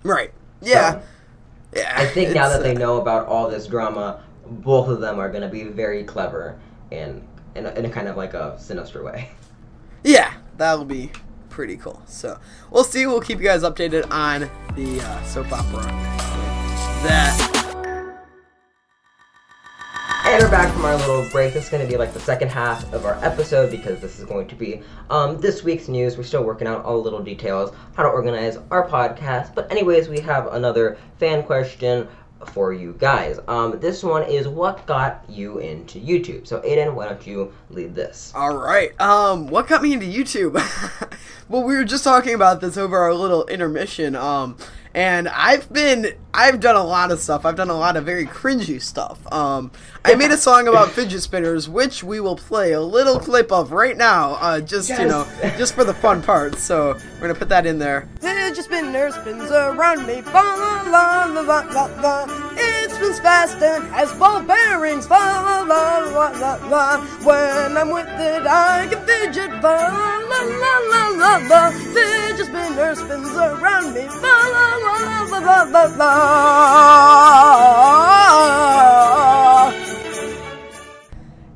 Right. 0.03 0.33
Yeah. 0.61 0.93
So, 0.93 1.03
yeah. 1.77 1.95
I 1.97 2.07
think 2.07 2.35
now 2.35 2.49
that 2.49 2.63
they 2.63 2.75
uh, 2.75 2.79
know 2.79 3.01
about 3.01 3.27
all 3.27 3.49
this 3.49 3.67
drama, 3.67 4.23
both 4.47 4.89
of 4.89 5.01
them 5.01 5.19
are 5.19 5.29
going 5.29 5.43
to 5.43 5.49
be 5.49 5.65
very 5.65 6.05
clever 6.05 6.59
and 6.91 7.27
in 7.55 7.67
a, 7.67 7.71
in 7.73 7.85
a 7.85 7.91
kind 7.91 8.09
of 8.09 8.17
like 8.17 8.35
a 8.35 8.59
sinister 8.59 9.03
way. 9.03 9.31
Yeah, 10.05 10.35
that'll 10.57 10.85
be 10.85 11.13
pretty 11.49 11.77
cool. 11.77 12.03
So 12.07 12.39
we'll 12.71 12.85
see. 12.85 13.07
We'll 13.07 13.21
keep 13.21 13.39
you 13.39 13.45
guys 13.45 13.63
updated 13.63 14.11
on 14.11 14.51
the 14.75 15.01
uh, 15.01 15.23
soap 15.25 15.53
opera. 15.53 15.83
That. 17.05 17.62
We're 20.33 20.51
back 20.51 20.73
from 20.73 20.87
our 20.87 20.97
little 20.97 21.29
break. 21.29 21.53
This 21.53 21.65
is 21.65 21.71
going 21.71 21.87
to 21.87 21.89
be 21.89 21.99
like 21.99 22.15
the 22.15 22.21
second 22.21 22.49
half 22.49 22.91
of 22.95 23.05
our 23.05 23.23
episode 23.23 23.71
because 23.71 24.01
this 24.01 24.19
is 24.19 24.25
going 24.25 24.49
to 24.49 24.55
be 24.55 24.81
um, 25.11 25.39
this 25.39 25.63
week's 25.63 25.89
news. 25.89 26.17
We're 26.17 26.23
still 26.23 26.43
working 26.43 26.67
out 26.67 26.83
all 26.87 26.97
the 26.97 27.03
little 27.03 27.23
details, 27.23 27.71
how 27.95 28.03
to 28.03 28.09
organize 28.09 28.57
our 28.71 28.89
podcast. 28.89 29.55
But, 29.55 29.71
anyways, 29.71 30.09
we 30.09 30.21
have 30.21 30.47
another 30.55 30.97
fan 31.19 31.43
question 31.43 32.09
for 32.47 32.73
you 32.73 32.97
guys. 32.99 33.41
Um, 33.47 33.79
this 33.79 34.03
one 34.03 34.23
is 34.23 34.49
what 34.49 34.87
got 34.87 35.23
you 35.29 35.59
into 35.59 36.01
YouTube? 36.01 36.47
So, 36.47 36.63
Aidan, 36.65 36.95
why 36.95 37.11
don't 37.11 37.27
you 37.27 37.53
lead 37.69 37.95
this? 37.95 38.33
All 38.35 38.57
right. 38.57 38.99
Um, 38.99 39.49
what 39.49 39.69
got 39.69 39.83
me 39.83 39.93
into 39.93 40.07
YouTube? 40.07 40.55
well, 41.51 41.63
we 41.63 41.77
were 41.77 41.85
just 41.85 42.05
talking 42.05 42.35
about 42.35 42.63
this 42.63 42.79
over 42.79 42.97
our 42.97 43.13
little 43.13 43.47
intermission. 43.49 44.17
Um, 44.17 44.57
and 44.95 45.29
I've 45.29 45.73
been, 45.73 46.15
I've 46.35 46.61
done 46.61 46.77
a 46.77 46.85
lot 46.85 47.11
of 47.11 47.21
stuff. 47.21 47.45
I've 47.45 47.57
done 47.57 47.71
a 47.71 47.77
lot 47.77 47.97
of 47.97 48.05
very 48.05 48.27
cringy 48.27 48.81
stuff. 48.81 49.21
Um, 49.33 49.71
I 50.05 50.15
made 50.15 50.31
a 50.31 50.37
song 50.37 50.69
about 50.69 50.91
fidget 50.93 51.23
spinners, 51.23 51.69
which 51.69 52.05
we 52.05 52.21
will 52.21 52.37
play 52.37 52.73
a 52.73 52.81
little 52.81 53.19
clip 53.19 53.51
of 53.53 53.73
right 53.73 53.97
now. 53.97 54.33
Uh, 54.35 54.61
just 54.61 54.91
you 54.91 55.07
know, 55.07 55.27
just 55.57 55.75
for 55.75 55.85
the 55.85 55.95
fun 55.95 56.23
part. 56.23 56.57
So 56.57 56.95
we're 57.15 57.29
gonna 57.29 57.35
put 57.35 57.49
that 57.49 57.67
in 57.67 57.79
there. 57.79 58.09
Fidget 58.21 58.65
spinner 58.65 59.11
spins 59.11 59.51
around 59.51 60.07
me, 60.07 60.23
la 60.23 60.43
la 60.85 61.25
la 61.25 61.61
la 61.61 61.85
la 62.01 62.72
la. 63.03 63.13
Fast 63.23 63.63
and 63.63 63.85
has 63.93 64.13
ball 64.15 64.43
bearings, 64.43 65.07
fa 65.07 65.15
la 65.15 65.63
la 65.63 65.99
la 65.99 66.29
la 66.39 66.55
la. 66.69 67.05
When 67.25 67.77
I'm 67.77 67.91
with 67.91 68.09
it, 68.09 68.47
I 68.47 68.87
can 68.89 69.05
fidget, 69.07 69.63
la 69.63 69.89
la 70.31 70.41
la 70.63 70.79
la 71.21 71.37
la. 71.49 71.71
Fidget 71.95 72.47
spinner 72.47 72.95
spins 72.95 73.37
around 73.37 73.95
me, 73.95 74.07
la 74.07 74.37
la 74.55 74.77
la 74.85 75.39
la 75.39 75.63
la 75.63 75.85
la. 75.97 76.13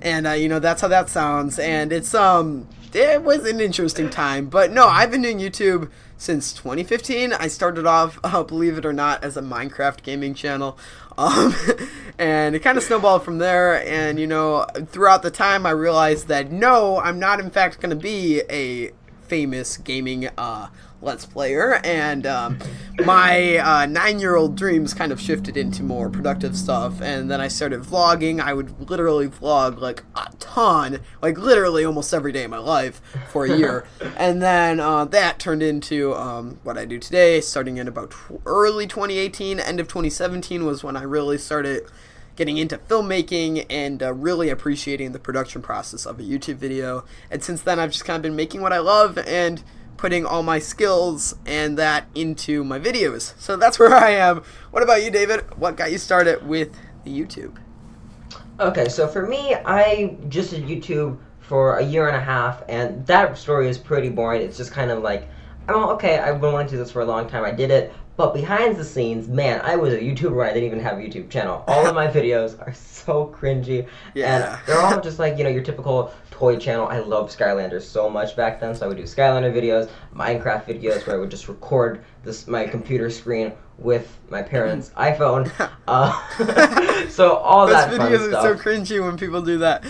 And 0.02 0.26
uh, 0.26 0.32
you 0.32 0.48
know 0.48 0.58
that's 0.60 0.80
how 0.80 0.88
that 0.88 1.08
sounds, 1.08 1.58
and 1.58 1.92
it's 1.92 2.14
um 2.14 2.68
it 2.94 3.22
was 3.22 3.44
an 3.44 3.60
interesting 3.60 4.08
time, 4.08 4.46
but 4.46 4.72
no, 4.72 4.86
I've 4.86 5.10
been 5.10 5.22
doing 5.22 5.38
YouTube 5.38 5.90
since 6.16 6.52
2015. 6.54 7.32
I 7.34 7.48
started 7.48 7.86
off, 7.86 8.18
uh, 8.24 8.42
believe 8.42 8.78
it 8.78 8.86
or 8.86 8.92
not, 8.92 9.22
as 9.22 9.36
a 9.36 9.42
Minecraft 9.42 10.02
gaming 10.02 10.34
channel, 10.34 10.78
um, 11.18 11.54
and 12.18 12.54
it 12.54 12.60
kind 12.60 12.78
of 12.78 12.84
snowballed 12.84 13.24
from 13.24 13.38
there. 13.38 13.86
And 13.86 14.18
you 14.18 14.26
know, 14.26 14.66
throughout 14.86 15.22
the 15.22 15.30
time, 15.30 15.66
I 15.66 15.70
realized 15.70 16.28
that 16.28 16.50
no, 16.50 16.98
I'm 16.98 17.18
not 17.18 17.40
in 17.40 17.50
fact 17.50 17.80
going 17.80 17.90
to 17.90 17.96
be 17.96 18.42
a 18.50 18.92
famous 19.28 19.76
gaming 19.76 20.28
uh, 20.38 20.68
let's 21.02 21.26
player 21.26 21.74
and 21.84 22.26
um, 22.26 22.58
my 23.04 23.58
uh, 23.58 23.86
nine-year-old 23.86 24.56
dreams 24.56 24.94
kind 24.94 25.12
of 25.12 25.20
shifted 25.20 25.56
into 25.56 25.82
more 25.82 26.08
productive 26.08 26.56
stuff 26.56 27.00
and 27.02 27.30
then 27.30 27.40
i 27.40 27.48
started 27.48 27.80
vlogging. 27.80 28.40
I 28.40 28.54
would 28.54 28.88
literally 28.90 29.28
vlog 29.28 29.78
like 29.80 30.04
a 30.14 30.28
ton 30.38 31.00
like 31.20 31.38
literally 31.38 31.84
almost 31.84 32.12
every 32.14 32.32
day 32.32 32.44
of 32.44 32.50
my 32.50 32.58
life 32.58 33.00
for 33.30 33.44
a 33.44 33.56
year. 33.56 33.84
And 34.16 34.40
then 34.42 34.80
uh, 34.80 35.04
that 35.06 35.38
turned 35.38 35.62
into 35.62 36.14
um, 36.14 36.58
what 36.62 36.78
i 36.78 36.84
do 36.84 36.98
today 36.98 37.40
starting 37.40 37.76
in 37.76 37.86
about 37.88 38.10
tw- 38.12 38.40
early 38.46 38.86
2018 38.86 39.60
end 39.60 39.78
of 39.80 39.88
2017 39.88 40.64
was 40.64 40.82
when 40.82 40.96
i 40.96 41.02
really 41.02 41.38
started 41.38 41.86
getting 42.36 42.58
into 42.58 42.78
filmmaking 42.78 43.66
and 43.68 44.02
uh, 44.02 44.12
really 44.12 44.50
appreciating 44.50 45.12
the 45.12 45.18
production 45.18 45.62
process 45.62 46.06
of 46.06 46.20
a 46.20 46.22
YouTube 46.22 46.56
video. 46.56 47.04
And 47.30 47.42
since 47.42 47.62
then, 47.62 47.80
I've 47.80 47.90
just 47.90 48.04
kind 48.04 48.16
of 48.16 48.22
been 48.22 48.36
making 48.36 48.60
what 48.60 48.72
I 48.72 48.78
love 48.78 49.18
and 49.18 49.62
putting 49.96 50.26
all 50.26 50.42
my 50.42 50.58
skills 50.58 51.34
and 51.46 51.78
that 51.78 52.06
into 52.14 52.62
my 52.62 52.78
videos. 52.78 53.32
So 53.40 53.56
that's 53.56 53.78
where 53.80 53.94
I 53.94 54.10
am. 54.10 54.42
What 54.70 54.82
about 54.82 55.02
you, 55.02 55.10
David? 55.10 55.58
What 55.58 55.76
got 55.76 55.90
you 55.90 55.98
started 55.98 56.46
with 56.46 56.76
the 57.04 57.10
YouTube? 57.10 57.56
Okay, 58.58 58.88
so 58.88 59.06
for 59.06 59.26
me, 59.26 59.54
I 59.54 60.16
just 60.28 60.50
did 60.50 60.64
YouTube 60.64 61.18
for 61.40 61.76
a 61.76 61.84
year 61.84 62.08
and 62.08 62.16
a 62.16 62.20
half, 62.20 62.62
and 62.68 63.06
that 63.06 63.36
story 63.38 63.68
is 63.68 63.78
pretty 63.78 64.08
boring. 64.08 64.42
It's 64.42 64.56
just 64.56 64.72
kind 64.72 64.90
of 64.90 65.02
like, 65.02 65.28
oh, 65.68 65.90
okay, 65.90 66.18
I've 66.18 66.40
been 66.40 66.52
wanting 66.52 66.68
to 66.68 66.72
do 66.72 66.78
this 66.78 66.90
for 66.90 67.02
a 67.02 67.04
long 67.04 67.28
time. 67.28 67.44
I 67.44 67.50
did 67.50 67.70
it, 67.70 67.92
but 68.16 68.32
behind 68.34 68.76
the 68.76 68.84
scenes, 68.84 69.28
man, 69.28 69.60
I 69.62 69.76
was 69.76 69.92
a 69.92 69.98
YouTuber. 69.98 70.34
when 70.34 70.46
I 70.48 70.52
didn't 70.52 70.64
even 70.64 70.80
have 70.80 70.98
a 70.98 71.00
YouTube 71.00 71.30
channel. 71.30 71.64
All 71.68 71.86
of 71.86 71.94
my 71.94 72.06
videos 72.08 72.58
are 72.66 72.72
so 72.72 73.32
cringy, 73.38 73.86
Yeah. 74.14 74.34
and 74.56 74.58
they're 74.66 74.80
all 74.80 75.00
just 75.00 75.18
like 75.18 75.36
you 75.38 75.44
know 75.44 75.50
your 75.50 75.62
typical 75.62 76.12
toy 76.30 76.56
channel. 76.56 76.86
I 76.88 76.98
loved 77.00 77.36
Skylanders 77.36 77.82
so 77.82 78.08
much 78.10 78.34
back 78.36 78.60
then, 78.60 78.74
so 78.74 78.84
I 78.86 78.88
would 78.88 78.96
do 78.96 79.04
Skylander 79.04 79.52
videos, 79.54 79.88
Minecraft 80.14 80.64
videos, 80.66 81.06
where 81.06 81.16
I 81.16 81.18
would 81.18 81.30
just 81.30 81.48
record 81.48 82.04
this 82.24 82.46
my 82.46 82.66
computer 82.66 83.10
screen 83.10 83.52
with 83.78 84.18
my 84.30 84.42
parents' 84.42 84.90
iPhone. 84.96 85.50
Uh, 85.88 86.10
so 87.10 87.36
all 87.36 87.68
Those 87.68 87.76
that 87.76 87.90
videos 87.92 88.34
are 88.36 88.56
so 88.58 88.60
cringy 88.60 89.00
when 89.00 89.16
people 89.16 89.40
do 89.40 89.58
that. 89.58 89.84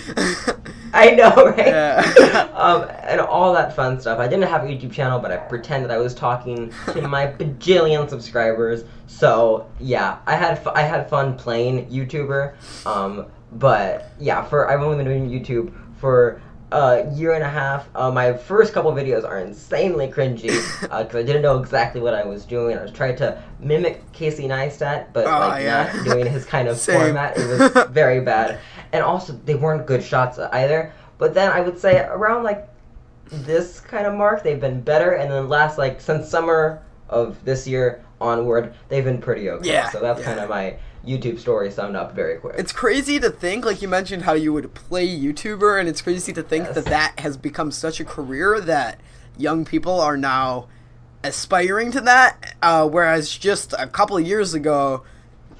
I 1.02 1.10
know, 1.10 1.34
right? 1.50 1.66
Yeah. 1.66 2.48
um, 2.54 2.88
and 3.02 3.20
all 3.20 3.52
that 3.54 3.76
fun 3.76 4.00
stuff. 4.00 4.18
I 4.18 4.26
didn't 4.28 4.48
have 4.48 4.64
a 4.64 4.66
YouTube 4.66 4.92
channel, 4.92 5.18
but 5.18 5.30
I 5.30 5.36
pretended 5.36 5.90
I 5.90 5.98
was 5.98 6.14
talking 6.14 6.72
to 6.92 7.02
my 7.02 7.26
bajillion 7.38 8.08
subscribers. 8.08 8.84
So 9.06 9.70
yeah, 9.78 10.18
I 10.26 10.36
had 10.36 10.62
fu- 10.62 10.70
I 10.70 10.82
had 10.82 11.08
fun 11.10 11.36
playing 11.36 11.86
YouTuber. 11.90 12.86
Um, 12.86 13.26
but 13.52 14.10
yeah, 14.18 14.42
for 14.44 14.70
I've 14.70 14.80
only 14.82 14.96
been 15.02 15.06
doing 15.06 15.28
YouTube 15.30 15.72
for 15.98 16.40
a 16.72 17.08
year 17.14 17.32
and 17.34 17.44
a 17.44 17.48
half. 17.48 17.88
Uh, 17.94 18.10
my 18.10 18.32
first 18.32 18.72
couple 18.72 18.90
videos 18.92 19.24
are 19.24 19.38
insanely 19.38 20.08
cringy 20.08 20.48
because 20.80 21.14
I 21.14 21.22
didn't 21.22 21.42
know 21.42 21.60
exactly 21.60 22.00
what 22.00 22.12
I 22.12 22.24
was 22.24 22.44
doing. 22.44 22.76
I 22.76 22.82
was 22.82 22.90
trying 22.90 23.14
to 23.16 23.40
mimic 23.60 24.10
Casey 24.12 24.48
Neistat, 24.48 25.12
but 25.12 25.26
Oh, 25.26 25.48
like 25.48 25.62
yeah. 25.62 25.92
not 25.94 26.04
doing 26.04 26.26
his 26.26 26.44
kind 26.44 26.66
of 26.66 26.80
format. 26.80 27.38
It 27.38 27.46
was 27.46 27.86
very 27.90 28.20
bad, 28.20 28.58
and 28.96 29.04
also 29.04 29.32
they 29.44 29.54
weren't 29.54 29.86
good 29.86 30.02
shots 30.02 30.38
either. 30.38 30.92
But 31.18 31.34
then 31.34 31.50
I 31.52 31.60
would 31.60 31.78
say 31.78 32.00
around 32.04 32.42
like 32.42 32.68
this 33.30 33.80
kind 33.80 34.06
of 34.06 34.14
mark, 34.14 34.42
they've 34.42 34.60
been 34.60 34.80
better, 34.80 35.12
and 35.12 35.30
then 35.30 35.48
last 35.48 35.78
like 35.78 36.00
since 36.00 36.28
summer 36.28 36.82
of 37.08 37.42
this 37.44 37.66
year 37.66 38.04
onward, 38.20 38.74
they've 38.88 39.04
been 39.04 39.20
pretty 39.20 39.48
okay. 39.50 39.68
Yeah, 39.72 39.90
So 39.90 40.00
that's 40.00 40.20
yeah. 40.20 40.26
kind 40.26 40.40
of 40.40 40.48
my 40.48 40.76
YouTube 41.06 41.38
story 41.38 41.70
summed 41.70 41.94
up 41.96 42.14
very 42.14 42.38
quick. 42.38 42.56
It's 42.58 42.72
crazy 42.72 43.20
to 43.20 43.30
think, 43.30 43.64
like 43.64 43.80
you 43.82 43.88
mentioned, 43.88 44.24
how 44.24 44.32
you 44.32 44.52
would 44.52 44.74
play 44.74 45.06
YouTuber, 45.06 45.78
and 45.78 45.88
it's 45.88 46.02
crazy 46.02 46.32
to 46.32 46.42
think 46.42 46.66
Yes. 46.66 46.74
that 46.74 46.84
that 46.86 47.20
has 47.20 47.36
become 47.36 47.70
such 47.70 48.00
a 48.00 48.04
career 48.04 48.60
that 48.60 49.00
young 49.38 49.64
people 49.64 50.00
are 50.00 50.16
now 50.16 50.66
aspiring 51.22 51.90
to 51.92 52.00
that. 52.02 52.54
Uh, 52.62 52.88
whereas 52.88 53.36
just 53.36 53.72
a 53.78 53.86
couple 53.86 54.16
of 54.16 54.26
years 54.26 54.54
ago, 54.54 55.02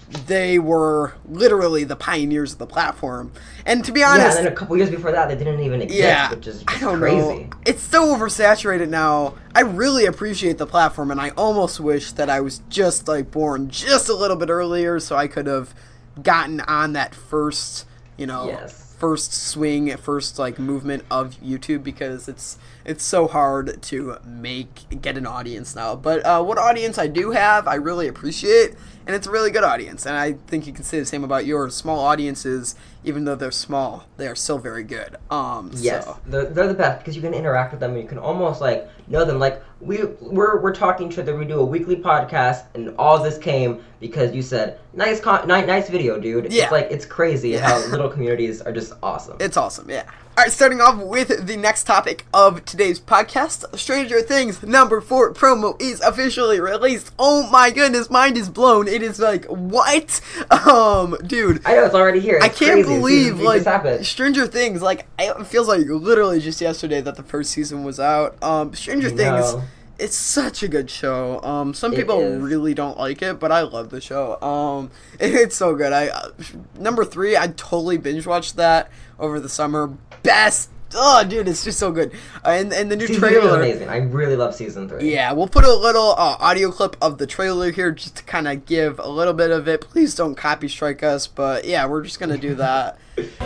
they 0.09 0.59
were 0.59 1.15
literally 1.29 1.85
the 1.85 1.97
pioneers 1.97 2.53
of 2.53 2.59
the 2.59 2.67
platform. 2.67 3.33
And 3.65 3.85
to 3.85 3.93
be 3.93 4.05
honest, 4.05 4.21
yeah, 4.21 4.37
and 4.39 4.47
then 4.47 4.53
a 4.53 4.57
couple 4.57 4.77
years 4.77 4.91
before 4.91 5.11
that, 5.13 5.29
they 5.29 5.37
didn't 5.37 5.61
even 5.61 5.83
exist, 5.83 6.01
yeah, 6.01 6.31
which 6.31 6.47
is 6.47 6.63
I 6.69 6.79
don't 6.79 6.99
crazy. 6.99 7.17
know. 7.45 7.51
It's 7.67 7.83
so 7.83 8.15
oversaturated 8.17 8.89
now. 8.89 9.35
I 9.55 9.63
really 9.63 10.07
appreciate 10.07 10.59
the 10.59 10.67
platform, 10.67 11.11
and 11.11 11.21
I 11.21 11.31
almost 11.31 11.81
wish 11.81 12.13
that 12.13 12.31
I 12.31 12.41
was 12.41 12.61
just 12.69 13.09
like 13.09 13.31
born 13.31 13.69
just 13.69 14.09
a 14.09 14.15
little 14.15 14.37
bit 14.37 14.49
earlier, 14.49 15.01
so 15.01 15.17
I 15.17 15.27
could 15.27 15.47
have 15.47 15.75
gotten 16.23 16.61
on 16.61 16.93
that 16.93 17.15
first, 17.15 17.87
you 18.17 18.27
know, 18.27 18.47
Yes. 18.47 18.95
first 18.99 19.33
swing, 19.35 19.95
first 19.97 20.39
like 20.39 20.59
movement 20.59 21.05
of 21.11 21.35
YouTube 21.41 21.83
because 21.83 22.29
it's 22.29 22.59
it's 22.87 23.05
so 23.05 23.27
hard 23.27 23.83
to 23.83 24.17
make 24.25 25.01
get 25.03 25.19
an 25.19 25.27
audience 25.27 25.75
now. 25.77 25.95
But 25.97 26.25
uh, 26.25 26.43
what 26.43 26.57
audience 26.57 26.97
I 26.99 27.09
do 27.09 27.33
have, 27.33 27.67
I 27.69 27.75
really 27.75 28.07
appreciate, 28.09 28.75
and 29.07 29.15
it's 29.15 29.27
a 29.27 29.31
really 29.31 29.51
good 29.51 29.65
audience. 29.65 30.07
And 30.07 30.17
I 30.17 30.35
think 30.47 30.67
you 30.67 30.73
can 30.73 30.85
say 30.85 30.99
the 31.01 31.05
same 31.05 31.25
about 31.25 31.45
yours. 31.47 31.75
Small 31.75 31.99
audiences, 32.01 32.77
even 33.05 33.25
though 33.25 33.35
they're 33.35 33.51
small, 33.51 34.07
they 34.17 34.29
are 34.29 34.35
still 34.37 34.59
very 34.59 34.85
good. 34.85 35.17
Um, 35.31 35.71
Yes, 35.75 36.05
so. 36.05 36.19
they're, 36.27 36.47
they're 36.47 36.69
the 36.69 36.75
best 36.75 37.01
because 37.01 37.17
you 37.17 37.23
can 37.23 37.35
interact 37.35 37.73
with 37.73 37.81
them 37.81 37.93
and 37.93 38.01
you 38.03 38.09
can 38.09 38.19
almost 38.19 38.61
like 38.61 38.89
know 39.09 39.25
them. 39.25 39.39
Like 39.41 39.63
we 39.81 40.05
we're 40.21 40.61
we're 40.63 40.75
talking 40.75 41.09
to 41.09 41.15
each 41.15 41.19
other. 41.19 41.37
We 41.37 41.45
do 41.45 41.59
a 41.61 41.65
weekly 41.65 41.97
podcast, 41.97 42.67
and 42.75 42.95
all 42.99 43.23
this 43.23 43.37
came 43.37 43.83
because 44.01 44.33
you 44.35 44.43
said 44.43 44.79
nice 44.95 45.21
con- 45.21 45.49
ni- 45.49 45.67
nice 45.67 45.91
video, 45.91 46.21
dude. 46.21 46.53
Yeah. 46.53 46.63
It's 46.65 46.73
like 46.73 46.89
it's 46.91 47.05
crazy 47.05 47.51
Yeah. 47.51 47.67
how 47.69 47.79
little 47.91 48.09
communities 48.09 48.63
are 48.63 48.73
just 48.73 48.93
awesome. 49.03 49.37
It's 49.41 49.57
awesome, 49.57 49.91
yeah. 49.91 50.05
All 50.39 50.45
right, 50.45 50.53
starting 50.53 50.83
off 50.83 50.99
with 50.99 51.47
the 51.47 51.57
next 51.57 51.85
topic 51.85 52.27
of 52.35 52.63
today's 52.67 53.01
podcast 53.01 53.75
Stranger 53.79 54.21
Things 54.21 54.63
number 54.63 55.01
four 55.01 55.33
promo 55.33 55.81
is 55.81 56.03
officially 56.03 56.61
released. 56.61 57.11
Oh 57.19 57.49
my 57.49 57.71
goodness, 57.71 58.11
mind 58.11 58.37
is 58.37 58.51
blown. 58.51 58.87
It 58.87 59.03
is 59.03 59.19
like, 59.19 59.47
what? 59.47 60.21
Um, 60.51 61.17
dude. 61.27 61.63
I 61.65 61.75
know 61.75 61.87
it's 61.87 61.95
already 61.95 62.21
here. 62.21 62.39
I 62.43 62.51
can't 62.51 62.85
crazy. 62.85 63.01
believe 63.01 63.41
like. 63.41 64.05
Stranger 64.05 64.47
Things. 64.47 64.83
Like 64.83 65.07
it 65.19 65.47
feels 65.47 65.69
like 65.69 65.87
literally 65.87 66.41
just 66.41 66.61
yesterday 66.61 67.01
that 67.01 67.17
the 67.17 67.23
first 67.23 67.53
season 67.53 67.83
was 67.83 67.99
out. 67.99 68.37
Um, 68.43 68.75
Stranger 68.75 69.09
Things. 69.09 69.55
It's 69.99 70.17
such 70.17 70.63
a 70.63 70.69
good 70.69 70.91
show. 70.91 71.41
Um, 71.43 71.73
some 71.73 71.93
It 71.93 71.97
people 71.97 72.21
is. 72.21 72.43
really 72.43 72.75
don't 72.75 72.99
like 72.99 73.23
it, 73.23 73.41
but 73.41 73.51
I 73.51 73.63
love 73.63 73.91
the 73.91 74.01
show. 74.01 74.41
Um, 74.43 74.91
it's 75.21 75.57
so 75.57 75.75
good. 75.75 75.93
I 75.93 76.09
uh, 76.09 76.31
number 76.79 77.05
three. 77.05 77.37
I 77.37 77.47
totally 77.49 77.97
binge 77.99 78.27
watched 78.27 78.57
that 78.57 78.91
over 79.19 79.41
the 79.41 79.49
summer. 79.49 79.95
Best. 80.23 80.71
Oh, 80.95 81.25
dude, 81.25 81.49
it's 81.49 81.65
just 81.65 81.79
so 81.81 81.91
good. 81.91 82.13
Uh, 82.45 82.51
and 82.51 82.73
and 82.73 82.91
the 82.91 82.97
new 82.97 83.07
Season 83.09 83.21
trailer. 83.21 83.57
amazing. 83.57 83.89
I 83.89 83.97
really 83.99 84.37
love 84.37 84.55
season 84.55 84.89
three. 84.89 85.13
Yeah, 85.13 85.33
we'll 85.33 85.49
put 85.49 85.65
a 85.65 85.75
little 85.75 86.11
uh, 86.13 86.37
audio 86.39 86.71
clip 86.71 86.97
of 87.03 87.19
the 87.19 87.27
trailer 87.27 87.71
here 87.73 87.91
just 87.91 88.17
to 88.19 88.23
kind 88.23 88.47
of 88.47 88.67
give 88.67 88.99
a 89.01 89.09
little 89.09 89.35
bit 89.35 89.51
of 89.51 89.67
it. 89.67 89.81
Please 89.81 90.15
don't 90.15 90.37
copy 90.37 90.69
strike 90.69 91.03
us, 91.03 91.27
but 91.27 91.65
yeah, 91.65 91.87
we're 91.87 92.03
just 92.03 92.21
gonna 92.21 92.39
do 92.39 92.55
that. 92.57 92.99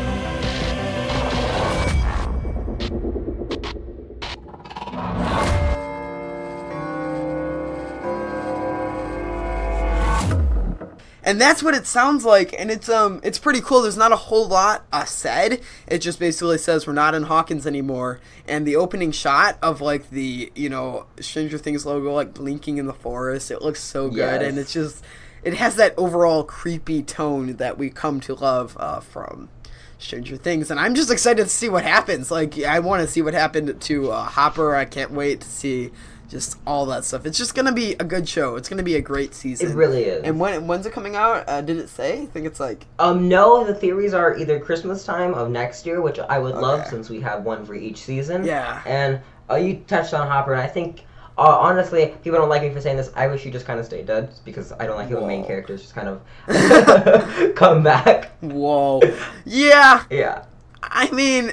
And 11.30 11.40
that's 11.40 11.62
what 11.62 11.74
it 11.74 11.86
sounds 11.86 12.24
like, 12.24 12.52
and 12.58 12.72
it's 12.72 12.88
um 12.88 13.20
it's 13.22 13.38
pretty 13.38 13.60
cool. 13.60 13.82
There's 13.82 13.96
not 13.96 14.10
a 14.10 14.16
whole 14.16 14.48
lot 14.48 14.84
uh, 14.92 15.04
said. 15.04 15.60
It 15.86 15.98
just 15.98 16.18
basically 16.18 16.58
says 16.58 16.88
we're 16.88 16.92
not 16.92 17.14
in 17.14 17.22
Hawkins 17.22 17.68
anymore, 17.68 18.18
and 18.48 18.66
the 18.66 18.74
opening 18.74 19.12
shot 19.12 19.56
of 19.62 19.80
like 19.80 20.10
the 20.10 20.50
you 20.56 20.68
know 20.68 21.06
Stranger 21.20 21.56
Things 21.56 21.86
logo 21.86 22.12
like 22.12 22.34
blinking 22.34 22.78
in 22.78 22.86
the 22.86 22.92
forest. 22.92 23.52
It 23.52 23.62
looks 23.62 23.80
so 23.80 24.08
good, 24.10 24.42
and 24.42 24.56
Yes. 24.56 24.64
it's 24.64 24.72
just 24.72 25.04
it 25.44 25.54
has 25.54 25.76
that 25.76 25.94
overall 25.96 26.42
creepy 26.42 27.00
tone 27.04 27.54
that 27.58 27.78
we 27.78 27.90
come 27.90 28.18
to 28.22 28.34
love 28.34 28.76
uh, 28.80 28.98
from 28.98 29.50
Stranger 29.98 30.36
Things, 30.36 30.68
and 30.68 30.80
I'm 30.80 30.96
just 30.96 31.12
excited 31.12 31.44
to 31.44 31.48
see 31.48 31.68
what 31.68 31.84
happens. 31.84 32.32
Like 32.32 32.58
I 32.64 32.80
want 32.80 33.02
to 33.02 33.06
see 33.06 33.22
what 33.22 33.34
happened 33.34 33.80
to 33.80 34.10
uh, 34.10 34.24
Hopper. 34.24 34.74
I 34.74 34.84
can't 34.84 35.12
wait 35.12 35.42
to 35.42 35.48
see 35.48 35.92
just 36.30 36.56
all 36.66 36.86
that 36.86 37.04
stuff. 37.04 37.26
It's 37.26 37.36
just 37.36 37.54
gonna 37.54 37.72
be 37.72 37.92
a 37.94 38.04
good 38.04 38.28
show. 38.28 38.56
It's 38.56 38.68
gonna 38.68 38.84
be 38.84 38.94
a 38.94 39.00
great 39.00 39.34
season. 39.34 39.72
It 39.72 39.74
really 39.74 40.04
is. 40.04 40.22
And 40.22 40.38
when 40.38 40.66
when's 40.66 40.86
it 40.86 40.92
coming 40.92 41.16
out? 41.16 41.44
Uh, 41.48 41.60
did 41.60 41.76
it 41.78 41.88
say? 41.88 42.22
I 42.22 42.26
think 42.26 42.46
it's 42.46 42.60
like 42.60 42.86
Um, 42.98 43.28
no, 43.28 43.64
the 43.64 43.74
theories 43.74 44.14
are 44.14 44.36
either 44.36 44.60
Christmas 44.60 45.04
time 45.04 45.34
of 45.34 45.50
next 45.50 45.84
year, 45.84 46.00
which 46.00 46.18
I 46.20 46.38
would 46.38 46.54
love 46.54 46.86
since 46.86 47.10
we 47.10 47.20
have 47.20 47.44
one 47.44 47.66
for 47.66 47.74
each 47.74 47.98
season. 47.98 48.44
Yeah. 48.44 48.80
And 48.86 49.20
uh, 49.50 49.56
you 49.56 49.82
touched 49.88 50.14
on 50.14 50.28
Hopper, 50.28 50.52
and 50.52 50.62
I 50.62 50.68
think, 50.68 51.04
uh, 51.36 51.42
honestly, 51.58 52.14
people 52.22 52.38
don't 52.38 52.48
like 52.48 52.62
me 52.62 52.70
for 52.70 52.80
saying 52.80 52.96
this. 52.96 53.10
I 53.16 53.26
wish 53.26 53.42
he 53.42 53.50
just 53.50 53.66
kind 53.66 53.80
of 53.80 53.86
stayed 53.86 54.06
dead 54.06 54.30
because 54.44 54.72
I 54.78 54.86
don't 54.86 54.96
like 54.96 55.10
the 55.10 55.20
main 55.20 55.44
characters 55.44 55.82
just 55.82 55.94
kind 55.96 56.08
of 56.08 56.22
come 57.56 57.82
back. 57.82 58.30
whoa. 58.40 59.00
yeah, 59.44 60.04
Yeah. 60.10 60.44
I 60.82 61.10
mean, 61.10 61.50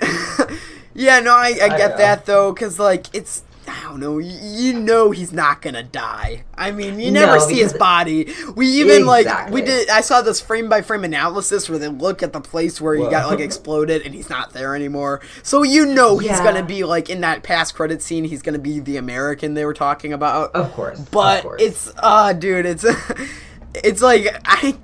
yeah. 0.94 1.20
No, 1.20 1.36
I, 1.36 1.58
I 1.62 1.70
get 1.78 1.98
that 1.98 2.26
though, 2.28 2.54
because 2.54 2.78
like 2.80 3.08
it's. 3.16 3.44
I 3.68 3.82
don't 3.84 4.00
know. 4.00 4.18
You, 4.18 4.38
you 4.42 4.74
know 4.80 5.12
he's 5.12 5.34
not 5.34 5.62
gonna 5.62 5.84
die. 5.84 6.46
I 6.58 6.72
mean, 6.72 7.00
you 7.00 7.12
never 7.12 7.34
No, 7.38 7.40
see 7.40 7.56
his 7.56 7.74
body. 7.74 8.34
We 8.56 8.68
even 8.68 9.06
like 9.06 9.50
we 9.52 9.62
did. 9.62 9.90
I 9.90 10.02
saw 10.02 10.22
this 10.22 10.40
frame 10.40 10.70
by 10.70 10.82
frame 10.82 11.04
analysis 11.04 11.70
where 11.70 11.78
they 11.78 11.88
look 11.90 12.24
at 12.24 12.32
the 12.34 12.40
place 12.42 12.80
where 12.80 12.96
he 12.96 13.04
got 13.10 13.30
like 13.30 13.40
exploded 13.42 14.04
and 14.04 14.14
he's 14.16 14.30
not 14.30 14.54
there 14.54 14.76
anymore. 14.76 15.22
So 15.44 15.64
you 15.64 15.86
know 15.86 16.18
he's 16.18 16.30
Yeah. 16.32 16.44
gonna 16.44 16.64
be 16.64 16.84
like 16.86 17.10
in 17.10 17.22
that 17.22 17.44
past 17.44 17.76
credit 17.76 18.02
scene. 18.02 18.24
He's 18.24 18.42
gonna 18.42 18.58
be 18.60 18.80
the 18.80 18.98
American 18.98 19.54
they 19.54 19.66
were 19.66 19.74
talking 19.74 20.14
about. 20.14 20.56
Of 20.56 20.72
course. 20.74 21.00
of 21.00 21.12
but 21.12 21.44
course. 21.44 21.62
it's 21.62 21.92
uh 21.98 22.34
dude 22.34 22.66
it's 22.66 22.86
it's 23.76 24.02
like 24.02 24.28
i 24.46 24.76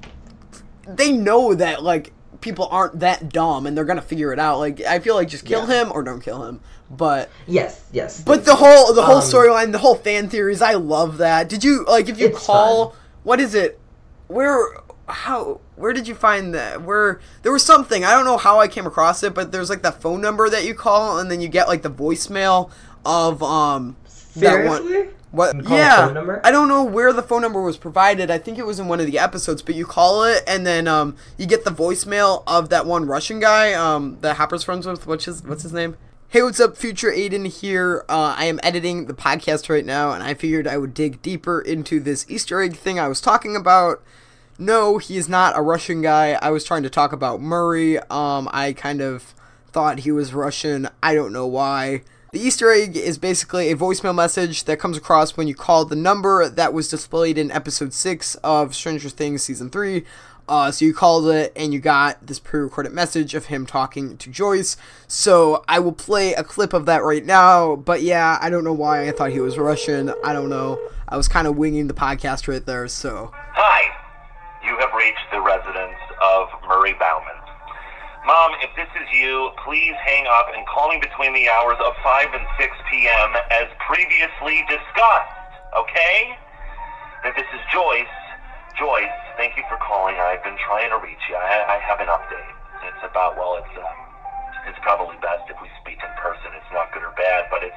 they 0.88 1.12
know 1.12 1.54
that 1.56 1.84
like 1.84 2.12
people 2.42 2.68
aren't 2.70 3.00
that 3.00 3.30
dumb 3.30 3.66
and 3.66 3.76
they're 3.78 3.86
gonna 3.86 4.02
figure 4.02 4.34
it 4.34 4.40
out 4.40 4.60
like 4.60 4.82
i 4.82 5.00
feel 5.00 5.16
like 5.16 5.30
just 5.30 5.46
kill 5.46 5.68
Yeah. 5.68 5.84
him 5.84 5.92
or 5.94 6.04
don't 6.04 6.22
kill 6.22 6.44
him 6.44 6.60
but 6.98 7.30
Yes, 7.48 7.82
yes. 7.92 8.22
but 8.22 8.46
the 8.46 8.56
whole 8.56 8.94
the 8.94 9.04
whole 9.04 9.18
Um, 9.18 9.24
storyline 9.24 9.72
the 9.72 9.78
whole 9.80 9.96
fan 9.96 10.30
theories 10.30 10.62
i 10.62 10.74
love 10.74 11.18
that 11.18 11.50
did 11.50 11.64
you 11.64 11.86
like 11.86 12.10
if 12.10 12.20
you 12.20 12.30
call 12.30 12.90
fun. 12.92 13.00
what 13.24 13.40
is 13.40 13.56
it 13.56 13.80
where 14.28 14.78
how 15.08 15.60
where 15.76 15.92
did 15.94 16.08
you 16.08 16.16
find 16.16 16.54
that 16.54 16.82
where 16.82 17.20
there 17.42 17.52
was 17.52 17.64
something 17.64 18.06
i 18.06 18.12
don't 18.12 18.26
know 18.26 18.38
how 18.38 18.60
i 18.60 18.68
came 18.68 18.86
across 18.86 19.22
it 19.24 19.34
but 19.34 19.52
there's 19.52 19.70
like 19.70 19.82
that 19.82 20.02
phone 20.02 20.22
number 20.22 20.50
that 20.50 20.64
you 20.66 20.74
call 20.74 21.18
and 21.20 21.30
then 21.30 21.42
you 21.42 21.48
get 21.48 21.68
like 21.68 21.82
the 21.82 21.90
voicemail 21.92 22.70
of 23.06 23.44
um 23.44 23.96
that 24.36 24.66
one- 24.66 24.82
Seriously? 24.88 25.14
what? 25.32 25.56
You 25.56 25.64
call 25.64 25.78
a 25.78 25.80
yeah. 25.80 26.40
I 26.44 26.52
don't 26.52 26.68
know 26.68 26.84
where 26.84 27.12
the 27.12 27.24
phone 27.24 27.42
number 27.42 27.60
was 27.60 27.76
provided. 27.76 28.30
I 28.30 28.38
think 28.38 28.60
it 28.60 28.68
was 28.68 28.80
in 28.80 28.88
one 28.88 29.00
of 29.00 29.08
the 29.08 29.18
episodes. 29.18 29.64
But 29.64 29.74
you 29.74 29.84
call 29.84 30.24
it, 30.26 30.44
and 30.46 30.64
then 30.66 30.88
um, 30.88 31.16
you 31.40 31.48
get 31.48 31.66
the 31.66 31.72
voicemail 31.72 32.44
of 32.46 32.70
that 32.70 32.86
one 32.86 33.08
Russian 33.08 33.40
guy, 33.40 33.74
um, 33.74 34.20
that 34.22 34.38
Hopper's 34.38 34.64
friends 34.64 34.86
with. 34.86 35.08
What's 35.08 35.26
his 35.26 35.42
What's 35.44 35.64
his 35.64 35.74
name? 35.74 35.98
Hey, 36.34 36.42
what's 36.42 36.60
up, 36.60 36.76
future 36.76 37.12
Aidan 37.12 37.46
here? 37.46 38.06
Uh, 38.10 38.34
I 38.36 38.46
am 38.46 38.60
editing 38.64 39.06
the 39.06 39.14
podcast 39.14 39.70
right 39.70 39.86
now, 39.86 40.14
and 40.14 40.24
I 40.24 40.34
figured 40.34 40.66
I 40.66 40.80
would 40.80 40.96
dig 40.96 41.22
deeper 41.22 41.62
into 41.62 42.00
this 42.00 42.26
Easter 42.28 42.60
egg 42.60 42.76
thing 42.76 43.00
I 43.00 43.08
was 43.08 43.22
talking 43.22 43.56
about. 43.56 44.02
No, 44.58 44.98
he 44.98 45.16
is 45.18 45.30
not 45.30 45.56
a 45.56 45.62
Russian 45.62 46.02
guy. 46.02 46.32
I 46.42 46.50
was 46.50 46.64
trying 46.64 46.82
to 46.82 46.90
talk 46.90 47.14
about 47.14 47.40
Murray. 47.40 48.00
Um, 48.10 48.50
I 48.52 48.74
kind 48.74 49.00
of 49.00 49.36
thought 49.68 50.00
he 50.00 50.12
was 50.12 50.34
Russian. 50.34 50.90
I 51.04 51.14
don't 51.14 51.34
know 51.34 51.46
why. 51.46 52.02
The 52.32 52.40
Easter 52.40 52.72
egg 52.72 52.98
is 52.98 53.20
basically 53.20 53.70
a 53.70 53.76
voicemail 53.76 54.16
message 54.16 54.64
that 54.64 54.80
comes 54.80 54.98
across 54.98 55.38
when 55.38 55.48
you 55.48 55.54
call 55.54 55.86
the 55.86 55.96
number 55.96 56.50
that 56.50 56.74
was 56.74 56.88
displayed 56.88 57.38
in 57.38 57.52
episode 57.52 57.94
6 57.94 58.34
of 58.44 58.74
Stranger 58.74 59.10
Things 59.10 59.44
season 59.44 59.70
3. 59.70 60.04
Uh, 60.48 60.72
so 60.72 60.84
you 60.84 60.94
called 60.94 61.28
it 61.30 61.54
and 61.56 61.74
you 61.74 61.80
got 61.80 62.26
this 62.26 62.40
pre 62.40 62.60
recorded 62.60 62.92
message 62.92 63.34
of 63.34 63.46
him 63.46 63.66
talking 63.66 64.18
to 64.18 64.30
Joyce. 64.30 64.76
So 65.08 65.64
I 65.68 65.80
will 65.80 65.94
play 65.94 66.34
a 66.34 66.44
clip 66.44 66.74
of 66.74 66.86
that 66.86 67.04
right 67.04 67.26
now. 67.26 67.76
But 67.76 68.02
yeah, 68.02 68.38
I 68.42 68.50
don't 68.50 68.64
know 68.64 68.74
why 68.74 69.08
I 69.08 69.12
thought 69.12 69.32
he 69.32 69.40
was 69.40 69.58
Russian. 69.58 70.14
I 70.24 70.34
don't 70.34 70.50
know. 70.50 70.80
I 71.08 71.18
was 71.18 71.28
kind 71.28 71.48
of 71.48 71.56
winging 71.56 71.88
the 71.88 71.94
podcast 71.94 72.48
right 72.48 72.66
there, 72.66 72.88
so. 72.88 73.32
Hi, 73.34 73.82
you 74.66 74.76
have 74.80 74.92
reached 74.98 75.28
the 75.32 75.40
residence 75.40 76.00
of 76.22 76.50
Murray 76.68 76.96
Bauman. 77.00 77.38
Mom, 78.26 78.56
if 78.64 78.72
this 78.76 78.88
is 78.96 79.08
you, 79.12 79.52
please 79.64 79.94
hang 80.00 80.26
up 80.28 80.48
and 80.56 80.66
call 80.66 80.90
me 80.90 80.98
between 81.00 81.34
the 81.34 81.50
hours 81.50 81.76
of 81.84 81.92
5 82.04 82.34
and 82.34 82.48
6 82.58 82.72
p.m. 82.90 83.30
as 83.52 83.68
previously 83.86 84.64
discussed, 84.72 85.52
okay? 85.76 86.36
And 87.26 87.36
this 87.36 87.48
is 87.54 87.60
Joyce. 87.72 88.08
Joyce, 88.78 89.14
thank 89.38 89.56
you 89.58 89.64
for 89.70 89.78
calling. 89.78 90.16
I've 90.18 90.44
been 90.44 90.58
trying 90.66 90.90
to 90.90 90.98
reach 90.98 91.22
you. 91.30 91.36
I, 91.36 91.76
I 91.76 91.80
have 91.80 92.00
an 92.00 92.08
update. 92.08 92.54
It's 92.90 93.04
about, 93.10 93.38
well, 93.38 93.56
it's, 93.58 93.78
uh, 93.78 94.70
it's 94.70 94.80
probably 94.82 95.16
best 95.22 95.50
if 95.50 95.58
we 95.62 95.70
speak 95.82 96.00
in 96.02 96.10
person. 96.22 96.52
It's 96.56 96.72
not 96.74 96.92
good 96.94 97.04
or 97.04 97.14
bad, 97.16 97.46
but 97.52 97.64
it's 97.64 97.76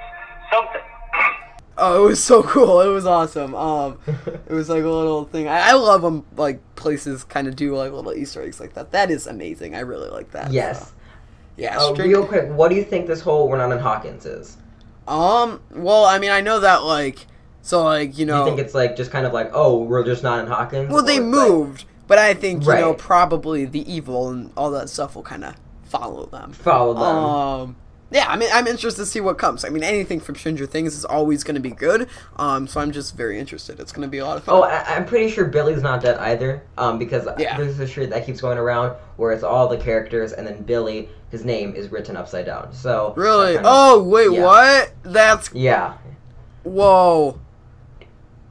something. 0.52 0.80
Oh, 1.78 2.06
it 2.06 2.08
was 2.08 2.24
so 2.24 2.42
cool. 2.42 2.80
It 2.80 2.88
was 2.88 3.04
awesome. 3.04 3.54
Um, 3.54 3.98
it 4.06 4.50
was 4.50 4.70
like 4.70 4.82
a 4.82 4.88
little 4.88 5.26
thing. 5.26 5.46
I, 5.46 5.58
I 5.58 5.72
love 5.74 6.04
when 6.04 6.24
like 6.34 6.58
places 6.74 7.22
kind 7.22 7.46
of 7.46 7.54
do 7.54 7.76
like 7.76 7.92
little 7.92 8.14
Easter 8.14 8.40
eggs 8.40 8.58
like 8.58 8.72
that. 8.72 8.92
That 8.92 9.10
is 9.10 9.26
amazing. 9.26 9.74
I 9.74 9.80
really 9.80 10.08
like 10.08 10.30
that. 10.30 10.50
Yes. 10.50 10.88
So, 10.88 10.94
yeah. 11.58 11.76
Uh, 11.78 11.92
string- 11.92 12.08
real 12.08 12.26
quick, 12.26 12.48
what 12.48 12.70
do 12.70 12.76
you 12.76 12.82
think 12.82 13.06
this 13.06 13.20
whole 13.20 13.46
"We're 13.46 13.58
not 13.58 13.72
in 13.72 13.78
Hawkins" 13.78 14.24
is? 14.24 14.56
Um. 15.06 15.60
Well, 15.70 16.06
I 16.06 16.18
mean, 16.18 16.30
I 16.30 16.40
know 16.40 16.60
that 16.60 16.82
like, 16.84 17.26
so 17.66 17.82
like 17.82 18.16
you 18.16 18.26
know, 18.26 18.44
you 18.44 18.50
think 18.50 18.60
it's 18.60 18.74
like 18.74 18.94
just 18.96 19.10
kind 19.10 19.26
of 19.26 19.32
like, 19.32 19.50
oh, 19.52 19.78
we're 19.82 20.04
just 20.04 20.22
not 20.22 20.38
in 20.38 20.46
Hawkins? 20.46 20.88
well 20.92 21.02
they 21.02 21.16
it's 21.16 21.20
like- 21.20 21.48
moved, 21.50 21.84
but 22.06 22.18
I 22.18 22.32
think 22.34 22.62
you 22.64 22.68
know 22.74 22.94
probably 22.94 23.64
the 23.64 23.90
evil 23.92 24.28
and 24.30 24.52
all 24.56 24.70
that 24.70 24.88
stuff 24.88 25.16
will 25.16 25.22
kind 25.24 25.44
of 25.44 25.54
follow 25.84 26.26
them. 26.26 26.52
follow 26.52 26.94
them. 26.94 27.02
Um. 27.02 27.76
Yeah, 28.08 28.26
I 28.28 28.36
mean, 28.36 28.48
I'm 28.52 28.68
interested 28.68 29.02
to 29.02 29.06
see 29.06 29.20
what 29.20 29.36
comes. 29.36 29.64
I 29.64 29.68
mean, 29.68 29.82
anything 29.82 30.20
from 30.20 30.36
Stranger 30.36 30.64
Things 30.64 30.94
is 30.94 31.04
always 31.04 31.42
going 31.42 31.56
to 31.56 31.60
be 31.60 31.72
good. 31.72 32.08
Um, 32.36 32.68
so 32.68 32.80
I'm 32.80 32.92
just 32.92 33.16
very 33.16 33.36
interested. 33.40 33.80
It's 33.80 33.90
going 33.90 34.06
to 34.06 34.08
be 34.10 34.18
a 34.18 34.24
lot 34.24 34.36
of 34.36 34.44
fun. 34.44 34.54
Oh, 34.54 34.62
I, 34.62 34.84
I'm 34.94 35.04
pretty 35.06 35.28
sure 35.28 35.44
Billy's 35.44 35.82
not 35.82 36.02
dead 36.02 36.16
either. 36.18 36.62
Um, 36.78 37.00
because 37.00 37.26
Yeah. 37.36 37.56
there's 37.56 37.80
a 37.80 37.86
shirt 37.86 38.10
that 38.10 38.24
keeps 38.24 38.40
going 38.40 38.58
around 38.58 38.94
where 39.16 39.32
it's 39.32 39.42
all 39.42 39.66
the 39.66 39.76
characters, 39.76 40.32
and 40.32 40.46
then 40.46 40.62
Billy, 40.62 41.08
his 41.32 41.44
name 41.44 41.74
is 41.74 41.90
written 41.90 42.16
upside 42.16 42.46
down. 42.46 42.72
So 42.72 43.12
really? 43.16 43.54
kind 43.56 43.66
of- 43.66 43.72
Oh, 43.74 44.02
wait, 44.04 44.30
yeah. 44.30 44.44
what? 44.44 44.92
That's 45.02 45.50
Yeah, 45.52 45.94
Whoa. 46.62 47.40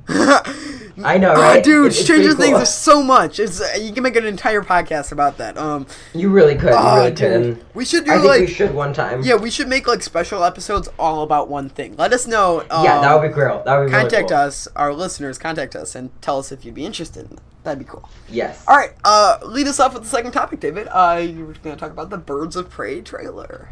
I 0.07 1.17
know, 1.17 1.33
Oh, 1.35 1.41
right? 1.41 1.63
dude, 1.63 1.87
It's- 1.87 1.95
it's 1.97 2.05
Stranger 2.05 2.33
Things 2.33 2.53
cool. 2.53 2.61
is 2.61 2.73
so 2.73 3.03
much. 3.03 3.37
It's 3.39 3.59
uh, 3.59 3.67
you 3.79 3.91
can 3.91 4.01
make 4.01 4.15
an 4.15 4.25
entire 4.25 4.61
podcast 4.61 5.11
about 5.11 5.37
that. 5.39 5.57
Um, 5.57 5.87
You 6.13 6.29
really 6.29 6.55
could. 6.55 6.69
You 6.71 6.77
really 6.95 7.11
dude, 7.11 7.31
And 7.31 7.65
we 7.73 7.83
should 7.83 8.05
do 8.05 8.11
I 8.11 8.15
think 8.15 8.27
like 8.27 8.39
we 8.41 8.47
should 8.47 8.73
one 8.73 8.93
time. 8.93 9.21
yeah, 9.23 9.35
we 9.35 9.49
should 9.49 9.67
make 9.67 9.87
like 9.87 10.01
special 10.01 10.43
episodes 10.45 10.87
all 10.97 11.21
about 11.23 11.49
one 11.49 11.67
thing. 11.69 11.95
Let 11.97 12.13
us 12.13 12.27
know. 12.27 12.61
Um, 12.71 12.85
yeah, 12.85 13.01
that 13.01 13.13
would 13.19 13.27
be 13.27 13.33
cool. 13.33 13.61
That 13.65 13.77
would 13.77 13.87
be 13.87 13.91
Contact 13.91 14.13
really 14.13 14.27
cool. 14.29 14.37
us, 14.37 14.67
our 14.75 14.93
listeners. 14.93 15.37
Contact 15.37 15.75
us 15.75 15.95
and 15.95 16.09
tell 16.21 16.39
us 16.39 16.51
if 16.53 16.63
you'd 16.63 16.75
be 16.75 16.85
interested. 16.85 17.23
in 17.29 17.35
that. 17.35 17.41
That'd 17.63 17.79
be 17.79 17.85
cool. 17.85 18.07
Yes. 18.29 18.63
All 18.67 18.77
right, 18.77 18.91
uh, 19.03 19.39
lead 19.43 19.67
us 19.67 19.79
off 19.79 19.95
with 19.95 20.03
the 20.03 20.09
second 20.09 20.31
topic, 20.33 20.59
David. 20.59 20.87
Uh, 20.91 21.19
you 21.21 21.39
were 21.45 21.53
going 21.63 21.75
to 21.75 21.79
talk 21.79 21.89
about 21.91 22.09
the 22.11 22.17
Birds 22.17 22.55
of 22.55 22.69
Prey 22.69 23.01
trailer. 23.01 23.69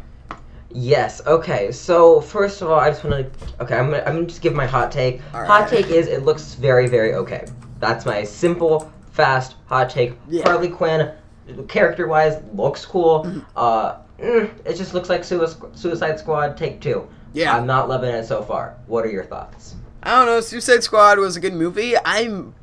Yes. 0.74 1.24
Okay. 1.24 1.70
So 1.70 2.20
first 2.20 2.60
of 2.60 2.68
all, 2.68 2.80
I 2.80 2.90
just 2.90 3.04
want 3.04 3.32
to. 3.32 3.62
Okay, 3.62 3.76
I'm 3.76 3.90
gonna, 3.90 4.02
I'm 4.04 4.14
gonna 4.16 4.26
just 4.26 4.42
give 4.42 4.54
my 4.54 4.66
hot 4.66 4.90
take. 4.90 5.22
All 5.32 5.44
hot 5.44 5.62
right. 5.62 5.70
take 5.70 5.86
is 5.86 6.08
it 6.08 6.24
looks 6.24 6.54
very 6.54 6.88
very 6.88 7.14
okay. 7.14 7.46
That's 7.78 8.04
my 8.04 8.24
simple, 8.24 8.92
fast 9.12 9.54
hot 9.66 9.88
take. 9.88 10.14
Yeah. 10.28 10.42
Harley 10.42 10.68
Quinn, 10.68 11.12
character 11.68 12.08
wise, 12.08 12.42
looks 12.52 12.84
cool. 12.84 13.24
Mm-hmm. 13.24 13.40
Uh, 13.56 13.96
mm, 14.18 14.66
it 14.66 14.74
just 14.74 14.94
looks 14.94 15.08
like 15.08 15.22
Sui- 15.22 15.46
Suicide 15.74 16.18
Squad 16.18 16.56
Take 16.56 16.80
Two. 16.80 17.08
Yeah. 17.32 17.56
I'm 17.56 17.66
not 17.66 17.88
loving 17.88 18.12
it 18.12 18.26
so 18.26 18.42
far. 18.42 18.76
What 18.86 19.04
are 19.04 19.10
your 19.10 19.24
thoughts? 19.24 19.76
I 20.02 20.10
don't 20.10 20.26
know. 20.26 20.40
Suicide 20.40 20.82
Squad 20.82 21.18
was 21.18 21.36
a 21.36 21.40
good 21.40 21.54
movie. 21.54 21.94
I'm, 22.04 22.54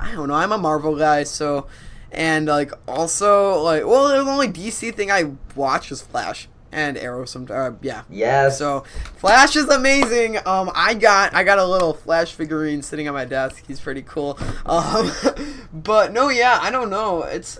I 0.00 0.12
don't 0.12 0.28
know. 0.28 0.34
I'm 0.34 0.52
a 0.52 0.58
Marvel 0.58 0.96
guy, 0.96 1.22
so, 1.24 1.66
and 2.10 2.46
like 2.46 2.72
also 2.86 3.60
like, 3.62 3.86
well, 3.86 4.08
the 4.08 4.30
only 4.30 4.48
DC 4.48 4.94
thing 4.94 5.10
I 5.10 5.32
watch 5.54 5.90
is 5.92 6.02
Flash 6.02 6.48
and 6.72 6.96
Arrow. 6.98 7.24
Some, 7.26 7.46
uh, 7.50 7.72
yeah. 7.82 8.02
Yes. 8.10 8.58
So 8.58 8.80
Flash 9.16 9.54
is 9.56 9.68
amazing. 9.68 10.38
Um, 10.46 10.70
I 10.74 10.94
got 10.94 11.34
I 11.34 11.44
got 11.44 11.58
a 11.58 11.64
little 11.66 11.92
Flash 11.94 12.32
figurine 12.32 12.82
sitting 12.82 13.06
on 13.08 13.14
my 13.14 13.24
desk. 13.24 13.62
He's 13.68 13.80
pretty 13.80 14.02
cool. 14.02 14.38
Um, 14.66 15.10
but 15.72 16.12
no, 16.12 16.28
yeah, 16.30 16.58
I 16.60 16.70
don't 16.70 16.90
know. 16.90 17.22
It's. 17.22 17.58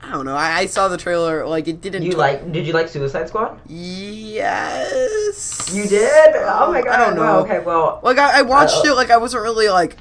I 0.00 0.12
don't 0.12 0.24
know. 0.24 0.36
I, 0.36 0.58
I 0.58 0.66
saw 0.66 0.86
the 0.88 0.96
trailer. 0.96 1.46
Like 1.46 1.66
it 1.68 1.80
didn't. 1.80 2.04
you 2.04 2.12
like? 2.12 2.50
Did 2.52 2.66
you 2.66 2.72
like 2.72 2.88
Suicide 2.88 3.28
Squad? 3.28 3.60
Yes. 3.68 5.74
You 5.74 5.86
did? 5.88 6.34
Oh 6.36 6.72
my 6.72 6.82
god. 6.82 6.88
I 7.00 7.04
don't 7.04 7.16
know. 7.16 7.22
Wow, 7.22 7.40
okay. 7.40 7.58
Well. 7.60 8.00
Like 8.02 8.18
I, 8.18 8.38
I 8.38 8.42
watched 8.42 8.86
Uh, 8.86 8.92
it, 8.92 8.94
like 8.94 9.10
I 9.10 9.16
wasn't 9.16 9.42
really 9.42 9.68
like, 9.68 9.96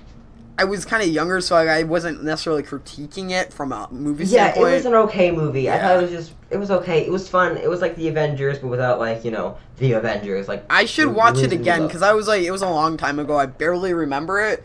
I 0.60 0.64
was 0.64 0.86
kind 0.86 1.04
of 1.04 1.10
younger, 1.10 1.40
so 1.40 1.56
I, 1.56 1.80
I 1.80 1.84
wasn't 1.84 2.24
necessarily 2.24 2.64
critiquing 2.64 3.30
it 3.30 3.54
from 3.54 3.72
a 3.72 3.88
movie 3.92 4.26
standpoint. 4.26 4.66
Yeah, 4.66 4.72
it 4.72 4.76
was 4.76 4.86
an 4.86 4.94
okay 4.96 5.32
movie. 5.32 5.70
I 5.70 5.80
thought 5.80 5.98
it 5.98 6.02
was 6.02 6.12
just 6.12 6.34
it 6.50 6.58
was 6.58 6.72
okay. 6.72 7.06
It 7.06 7.12
was 7.12 7.30
fun. 7.30 7.58
It 7.58 7.70
was 7.70 7.82
like 7.82 7.96
the 7.96 8.08
Avengers, 8.08 8.60
but 8.60 8.68
without 8.68 9.00
like 9.00 9.24
you 9.24 9.32
know 9.32 9.58
the 9.78 9.94
Avengers. 9.94 10.48
Like 10.48 10.66
I 10.70 10.86
should 10.86 11.10
watch 11.10 11.38
it 11.40 11.52
again 11.52 11.86
because 11.86 12.02
I 12.02 12.14
was 12.14 12.28
like, 12.28 12.44
it 12.44 12.52
was 12.52 12.64
a 12.64 12.70
long 12.70 12.98
time 12.98 13.20
ago. 13.20 13.38
I 13.38 13.46
barely 13.46 13.94
remember 13.94 14.40
it, 14.42 14.64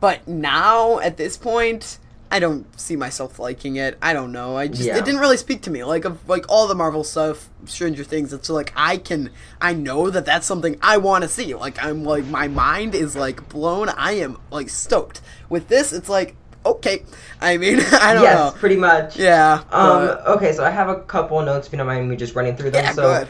but 0.00 0.26
now 0.28 1.00
at 1.00 1.16
this 1.16 1.36
point, 1.36 1.98
I 2.32 2.38
don't 2.40 2.64
see 2.80 2.96
myself 2.96 3.38
liking 3.38 3.76
it. 3.76 3.98
I 4.00 4.14
don't 4.14 4.32
know. 4.32 4.56
I 4.56 4.66
just 4.66 4.80
Yeah. 4.82 4.96
it 4.96 5.04
didn't 5.04 5.20
really 5.20 5.36
speak 5.36 5.60
to 5.62 5.70
me. 5.70 5.84
Like 5.84 6.06
of 6.06 6.26
like 6.28 6.46
all 6.48 6.66
the 6.66 6.74
Marvel 6.74 7.04
stuff, 7.04 7.50
Stranger 7.66 8.04
Things. 8.04 8.32
It's 8.32 8.48
like 8.48 8.72
I 8.74 8.96
can 8.96 9.30
I 9.60 9.74
know 9.74 10.08
that 10.08 10.24
that's 10.24 10.46
something 10.46 10.78
I 10.82 10.96
want 10.96 11.22
to 11.24 11.28
see. 11.28 11.54
Like 11.54 11.82
I'm 11.84 12.04
like 12.04 12.24
my 12.24 12.48
mind 12.48 12.94
is 12.94 13.14
like 13.14 13.48
blown. 13.50 13.90
I 13.90 14.12
am 14.12 14.38
like 14.50 14.70
stoked 14.70 15.20
with 15.50 15.68
this. 15.68 15.92
It's 15.92 16.08
like 16.08 16.34
okay. 16.64 17.04
I 17.40 17.58
mean 17.58 17.80
I 17.92 18.14
don't 18.14 18.22
yes, 18.22 18.38
know. 18.54 18.58
pretty 18.58 18.76
much. 18.76 19.18
Yeah. 19.18 19.62
Um. 19.70 20.06
but- 20.06 20.26
Okay, 20.36 20.52
so 20.54 20.64
I 20.64 20.70
have 20.70 20.88
a 20.88 21.00
couple 21.02 21.40
notes. 21.42 21.66
If 21.66 21.72
you 21.74 21.76
don't 21.76 21.86
mind 21.86 22.08
me 22.08 22.16
just 22.16 22.34
running 22.34 22.56
through 22.56 22.70
them. 22.70 22.82
yeah. 22.84 22.92
so 22.92 23.02
go 23.02 23.10
ahead. 23.12 23.28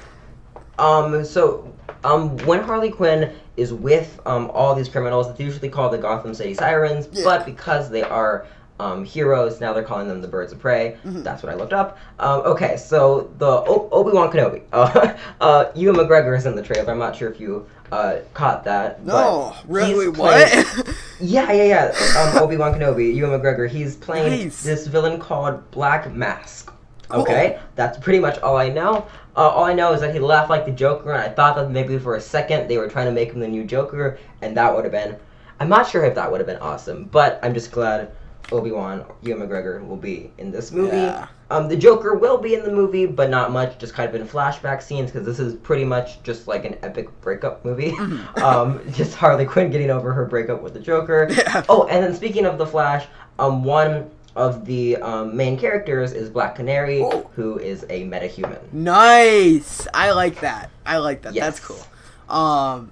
Um, 0.78 1.24
so, 1.24 1.72
um, 2.04 2.36
when 2.46 2.60
Harley 2.62 2.90
Quinn 2.90 3.32
is 3.56 3.72
with 3.72 4.18
um, 4.26 4.50
all 4.54 4.74
these 4.74 4.88
criminals, 4.88 5.28
it's 5.28 5.38
usually 5.38 5.68
called 5.68 5.92
the 5.92 5.98
Gotham 5.98 6.34
City 6.34 6.54
Sirens, 6.54 7.08
Yeah. 7.12 7.24
but 7.24 7.44
because 7.44 7.90
they 7.90 8.02
are 8.02 8.46
um, 8.82 9.04
heroes, 9.04 9.60
now 9.60 9.72
they're 9.72 9.84
calling 9.84 10.08
them 10.08 10.20
the 10.20 10.26
Birds 10.28 10.52
of 10.52 10.58
Prey. 10.58 10.96
Mm-hmm. 11.04 11.22
That's 11.22 11.42
what 11.42 11.52
I 11.52 11.54
looked 11.54 11.72
up. 11.72 11.98
Um, 12.18 12.40
okay, 12.40 12.76
so 12.76 13.32
the 13.38 13.46
o- 13.46 13.88
Obi 13.92 14.10
Wan 14.12 14.30
Kenobi, 14.32 14.62
uh, 14.72 15.16
uh, 15.40 15.70
Ewan 15.74 15.96
McGregor 15.96 16.36
is 16.36 16.46
in 16.46 16.56
the 16.56 16.62
trailer. 16.62 16.90
I'm 16.90 16.98
not 16.98 17.14
sure 17.14 17.30
if 17.30 17.38
you 17.40 17.66
uh, 17.92 18.18
caught 18.34 18.64
that. 18.64 19.04
No, 19.06 19.54
really? 19.68 20.08
What? 20.08 20.48
playing- 20.48 20.96
yeah, 21.20 21.52
yeah, 21.52 21.92
yeah. 21.94 22.18
Um, 22.34 22.42
Obi 22.42 22.56
Wan 22.56 22.72
Kenobi, 22.74 23.14
Ewan 23.14 23.40
McGregor. 23.40 23.68
He's 23.68 23.94
playing 23.96 24.44
Nice. 24.46 24.62
this 24.64 24.86
villain 24.88 25.20
called 25.20 25.70
Black 25.70 26.12
Mask. 26.12 26.72
Cool. 27.08 27.22
Okay, 27.22 27.58
that's 27.76 27.98
pretty 27.98 28.18
much 28.18 28.38
all 28.40 28.56
I 28.56 28.68
know. 28.68 29.06
Uh, 29.36 29.40
all 29.48 29.64
I 29.64 29.74
know 29.74 29.92
is 29.92 30.00
that 30.00 30.12
he 30.14 30.18
laughed 30.20 30.50
like 30.50 30.64
the 30.66 30.72
Joker, 30.72 31.12
and 31.12 31.22
I 31.22 31.28
thought 31.28 31.56
that 31.56 31.70
maybe 31.70 31.98
for 31.98 32.16
a 32.16 32.20
second 32.20 32.68
they 32.68 32.78
were 32.78 32.88
trying 32.88 33.06
to 33.06 33.12
make 33.12 33.32
him 33.32 33.40
the 33.40 33.48
new 33.48 33.64
Joker, 33.64 34.18
and 34.40 34.56
that 34.56 34.74
would 34.74 34.84
have 34.84 34.92
been. 34.92 35.16
I'm 35.60 35.68
not 35.68 35.88
sure 35.88 36.04
if 36.04 36.14
that 36.16 36.28
would 36.30 36.40
have 36.40 36.46
been 36.46 36.56
awesome, 36.58 37.04
but 37.04 37.38
I'm 37.42 37.54
just 37.54 37.70
glad 37.70 38.10
Obi 38.52 38.70
Wan, 38.70 39.04
Ewan 39.22 39.48
McGregor, 39.48 39.84
will 39.86 39.96
be 39.96 40.30
in 40.38 40.50
this 40.50 40.70
movie. 40.70 40.96
Yeah. 40.96 41.26
Um, 41.50 41.68
the 41.68 41.76
Joker 41.76 42.14
will 42.14 42.38
be 42.38 42.54
in 42.54 42.62
the 42.62 42.72
movie, 42.72 43.04
but 43.06 43.28
not 43.28 43.52
much, 43.52 43.78
just 43.78 43.94
kind 43.94 44.08
of 44.08 44.14
in 44.14 44.26
flashback 44.26 44.82
scenes, 44.82 45.10
because 45.10 45.26
this 45.26 45.38
is 45.38 45.54
pretty 45.54 45.84
much 45.84 46.22
just 46.22 46.48
like 46.48 46.64
an 46.64 46.76
epic 46.82 47.08
breakup 47.20 47.64
movie. 47.64 47.92
um, 48.42 48.80
just 48.92 49.14
Harley 49.14 49.44
Quinn 49.44 49.70
getting 49.70 49.90
over 49.90 50.12
her 50.12 50.24
breakup 50.24 50.62
with 50.62 50.74
the 50.74 50.80
Joker. 50.80 51.28
Yeah. 51.42 51.64
Oh, 51.68 51.86
and 51.86 52.04
then 52.04 52.14
speaking 52.14 52.44
of 52.44 52.58
the 52.58 52.66
Flash, 52.66 53.06
um, 53.38 53.64
one 53.64 54.10
of 54.36 54.64
the 54.64 54.96
um, 54.96 55.36
main 55.36 55.58
characters 55.58 56.12
is 56.12 56.28
Black 56.30 56.54
Canary, 56.54 57.04
who 57.34 57.58
is 57.58 57.84
a 57.84 58.04
metahuman. 58.04 58.60
Nice. 58.72 59.86
I 59.92 60.12
like 60.12 60.40
that. 60.40 60.70
I 60.86 60.98
like 60.98 61.22
that. 61.22 61.34
Yes. 61.34 61.44
That's 61.44 61.60
cool. 61.60 62.34
Um, 62.34 62.90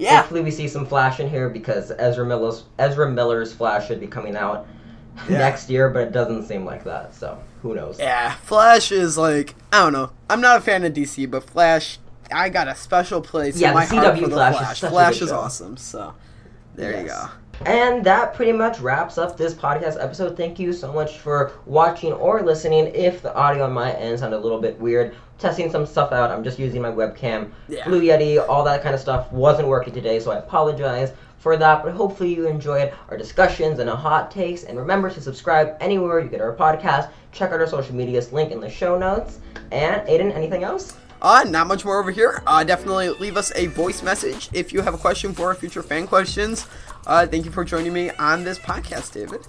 yeah. 0.00 0.16
Hopefully, 0.20 0.40
we 0.40 0.50
see 0.50 0.66
some 0.68 0.86
Flash 0.86 1.20
in 1.20 1.28
here 1.30 1.48
because 1.48 1.92
Ezra 1.98 2.24
Miller's 2.26 2.64
Ezra 2.78 3.10
Miller's 3.10 3.52
Flash 3.52 3.86
should 3.88 4.00
be 4.00 4.06
coming 4.06 4.36
out 4.36 4.66
Yeah. 5.28 5.38
next 5.38 5.68
year, 5.70 5.90
but 5.90 6.02
it 6.02 6.12
doesn't 6.12 6.46
seem 6.46 6.64
like 6.64 6.84
that. 6.84 7.14
So 7.14 7.38
who 7.62 7.74
knows? 7.74 7.98
Yeah. 7.98 8.32
Flash 8.42 8.90
is 8.92 9.16
like 9.18 9.54
I 9.72 9.80
don't 9.84 9.92
know. 9.92 10.10
I'm 10.28 10.40
not 10.40 10.58
a 10.58 10.60
fan 10.60 10.84
of 10.84 10.92
DC, 10.92 11.30
but 11.30 11.44
Flash, 11.44 11.98
I 12.32 12.48
got 12.48 12.68
a 12.68 12.74
special 12.74 13.20
place 13.20 13.58
Yeah, 13.60 13.68
in 13.68 13.74
my 13.74 13.86
the 13.86 13.96
heart 13.96 14.14
CW 14.16 14.20
for 14.22 14.28
the 14.28 14.34
Flash 14.36 14.52
is 14.54 14.58
Flash. 14.60 14.78
such 14.80 14.88
a 14.88 14.90
Flash 14.92 15.14
good 15.18 15.22
is 15.24 15.28
show. 15.30 15.36
awesome. 15.38 15.76
So 15.76 16.14
there 16.76 17.00
you 17.02 17.06
go. 17.08 17.26
And 17.66 18.02
that 18.04 18.34
pretty 18.34 18.52
much 18.52 18.80
wraps 18.80 19.18
up 19.18 19.36
this 19.36 19.52
podcast 19.52 20.02
episode. 20.02 20.36
Thank 20.36 20.58
you 20.58 20.72
so 20.72 20.92
much 20.92 21.18
for 21.18 21.52
watching 21.66 22.12
or 22.12 22.42
listening. 22.42 22.86
If 22.94 23.20
the 23.20 23.34
audio 23.34 23.64
on 23.64 23.72
my 23.72 23.92
end 23.92 24.18
sounded 24.18 24.38
a 24.38 24.40
little 24.40 24.60
bit 24.60 24.80
weird, 24.80 25.14
testing 25.38 25.70
some 25.70 25.84
stuff 25.84 26.12
out. 26.12 26.30
I'm 26.30 26.42
just 26.42 26.58
using 26.58 26.80
my 26.80 26.90
webcam. 26.90 27.50
Yeah. 27.68 27.84
Blue 27.86 28.00
Yeti, 28.00 28.42
all 28.48 28.64
that 28.64 28.82
kind 28.82 28.94
of 28.94 29.00
stuff 29.00 29.30
wasn't 29.30 29.68
working 29.68 29.92
today, 29.92 30.20
so 30.20 30.30
I 30.30 30.38
apologize 30.38 31.12
for 31.38 31.56
that. 31.58 31.82
But 31.82 31.92
hopefully 31.92 32.34
you 32.34 32.46
enjoyed 32.46 32.94
our 33.10 33.16
discussions 33.18 33.78
and 33.78 33.90
our 33.90 33.96
hot 33.96 34.30
takes. 34.30 34.64
And 34.64 34.78
remember 34.78 35.10
to 35.10 35.20
subscribe 35.20 35.76
anywhere 35.80 36.20
you 36.20 36.30
get 36.30 36.40
our 36.40 36.56
podcast. 36.56 37.10
Check 37.32 37.52
out 37.52 37.60
our 37.60 37.66
social 37.66 37.94
medias 37.94 38.32
link 38.32 38.52
in 38.52 38.60
the 38.60 38.70
show 38.70 38.98
notes. 38.98 39.40
And 39.70 40.06
Aidan, 40.08 40.32
anything 40.32 40.64
else? 40.64 40.96
Uh, 41.22 41.44
not 41.46 41.66
much 41.66 41.84
more 41.84 42.00
over 42.00 42.10
here. 42.10 42.42
Uh, 42.46 42.64
definitely 42.64 43.10
leave 43.10 43.36
us 43.36 43.52
a 43.54 43.66
voice 43.66 44.02
message 44.02 44.48
if 44.54 44.72
you 44.72 44.80
have 44.80 44.94
a 44.94 44.98
question 44.98 45.34
for 45.34 45.48
our 45.48 45.54
future 45.54 45.82
fan 45.82 46.06
questions. 46.06 46.66
Uh, 47.06 47.26
thank 47.26 47.44
you 47.44 47.50
for 47.50 47.64
joining 47.64 47.92
me 47.92 48.10
on 48.10 48.44
this 48.44 48.58
podcast, 48.58 49.12
David. 49.12 49.46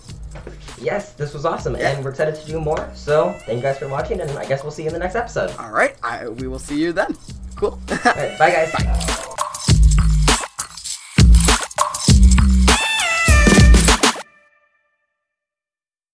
Yes, 0.80 1.14
this 1.14 1.34
was 1.34 1.46
awesome, 1.46 1.76
and 1.76 2.04
we're 2.04 2.12
excited 2.12 2.36
to 2.36 2.46
do 2.48 2.60
more. 2.60 2.90
So 2.96 3.32
thank 3.46 3.58
you 3.58 3.62
guys 3.62 3.78
for 3.78 3.88
watching, 3.88 4.22
and 4.22 4.32
I 4.32 4.46
guess 4.48 4.64
we'll 4.64 4.72
see 4.72 4.84
you 4.84 4.88
in 4.88 4.94
the 4.94 5.00
next 5.00 5.16
episode. 5.16 5.56
All 5.60 5.72
right, 5.72 5.96
I, 6.02 6.28
we 6.28 6.48
will 6.48 6.60
see 6.60 6.82
you 6.82 6.94
then. 6.94 7.16
Cool. 7.56 7.80
All 7.92 8.14
right, 8.16 8.38
bye 8.40 8.52
guys. 8.52 9.38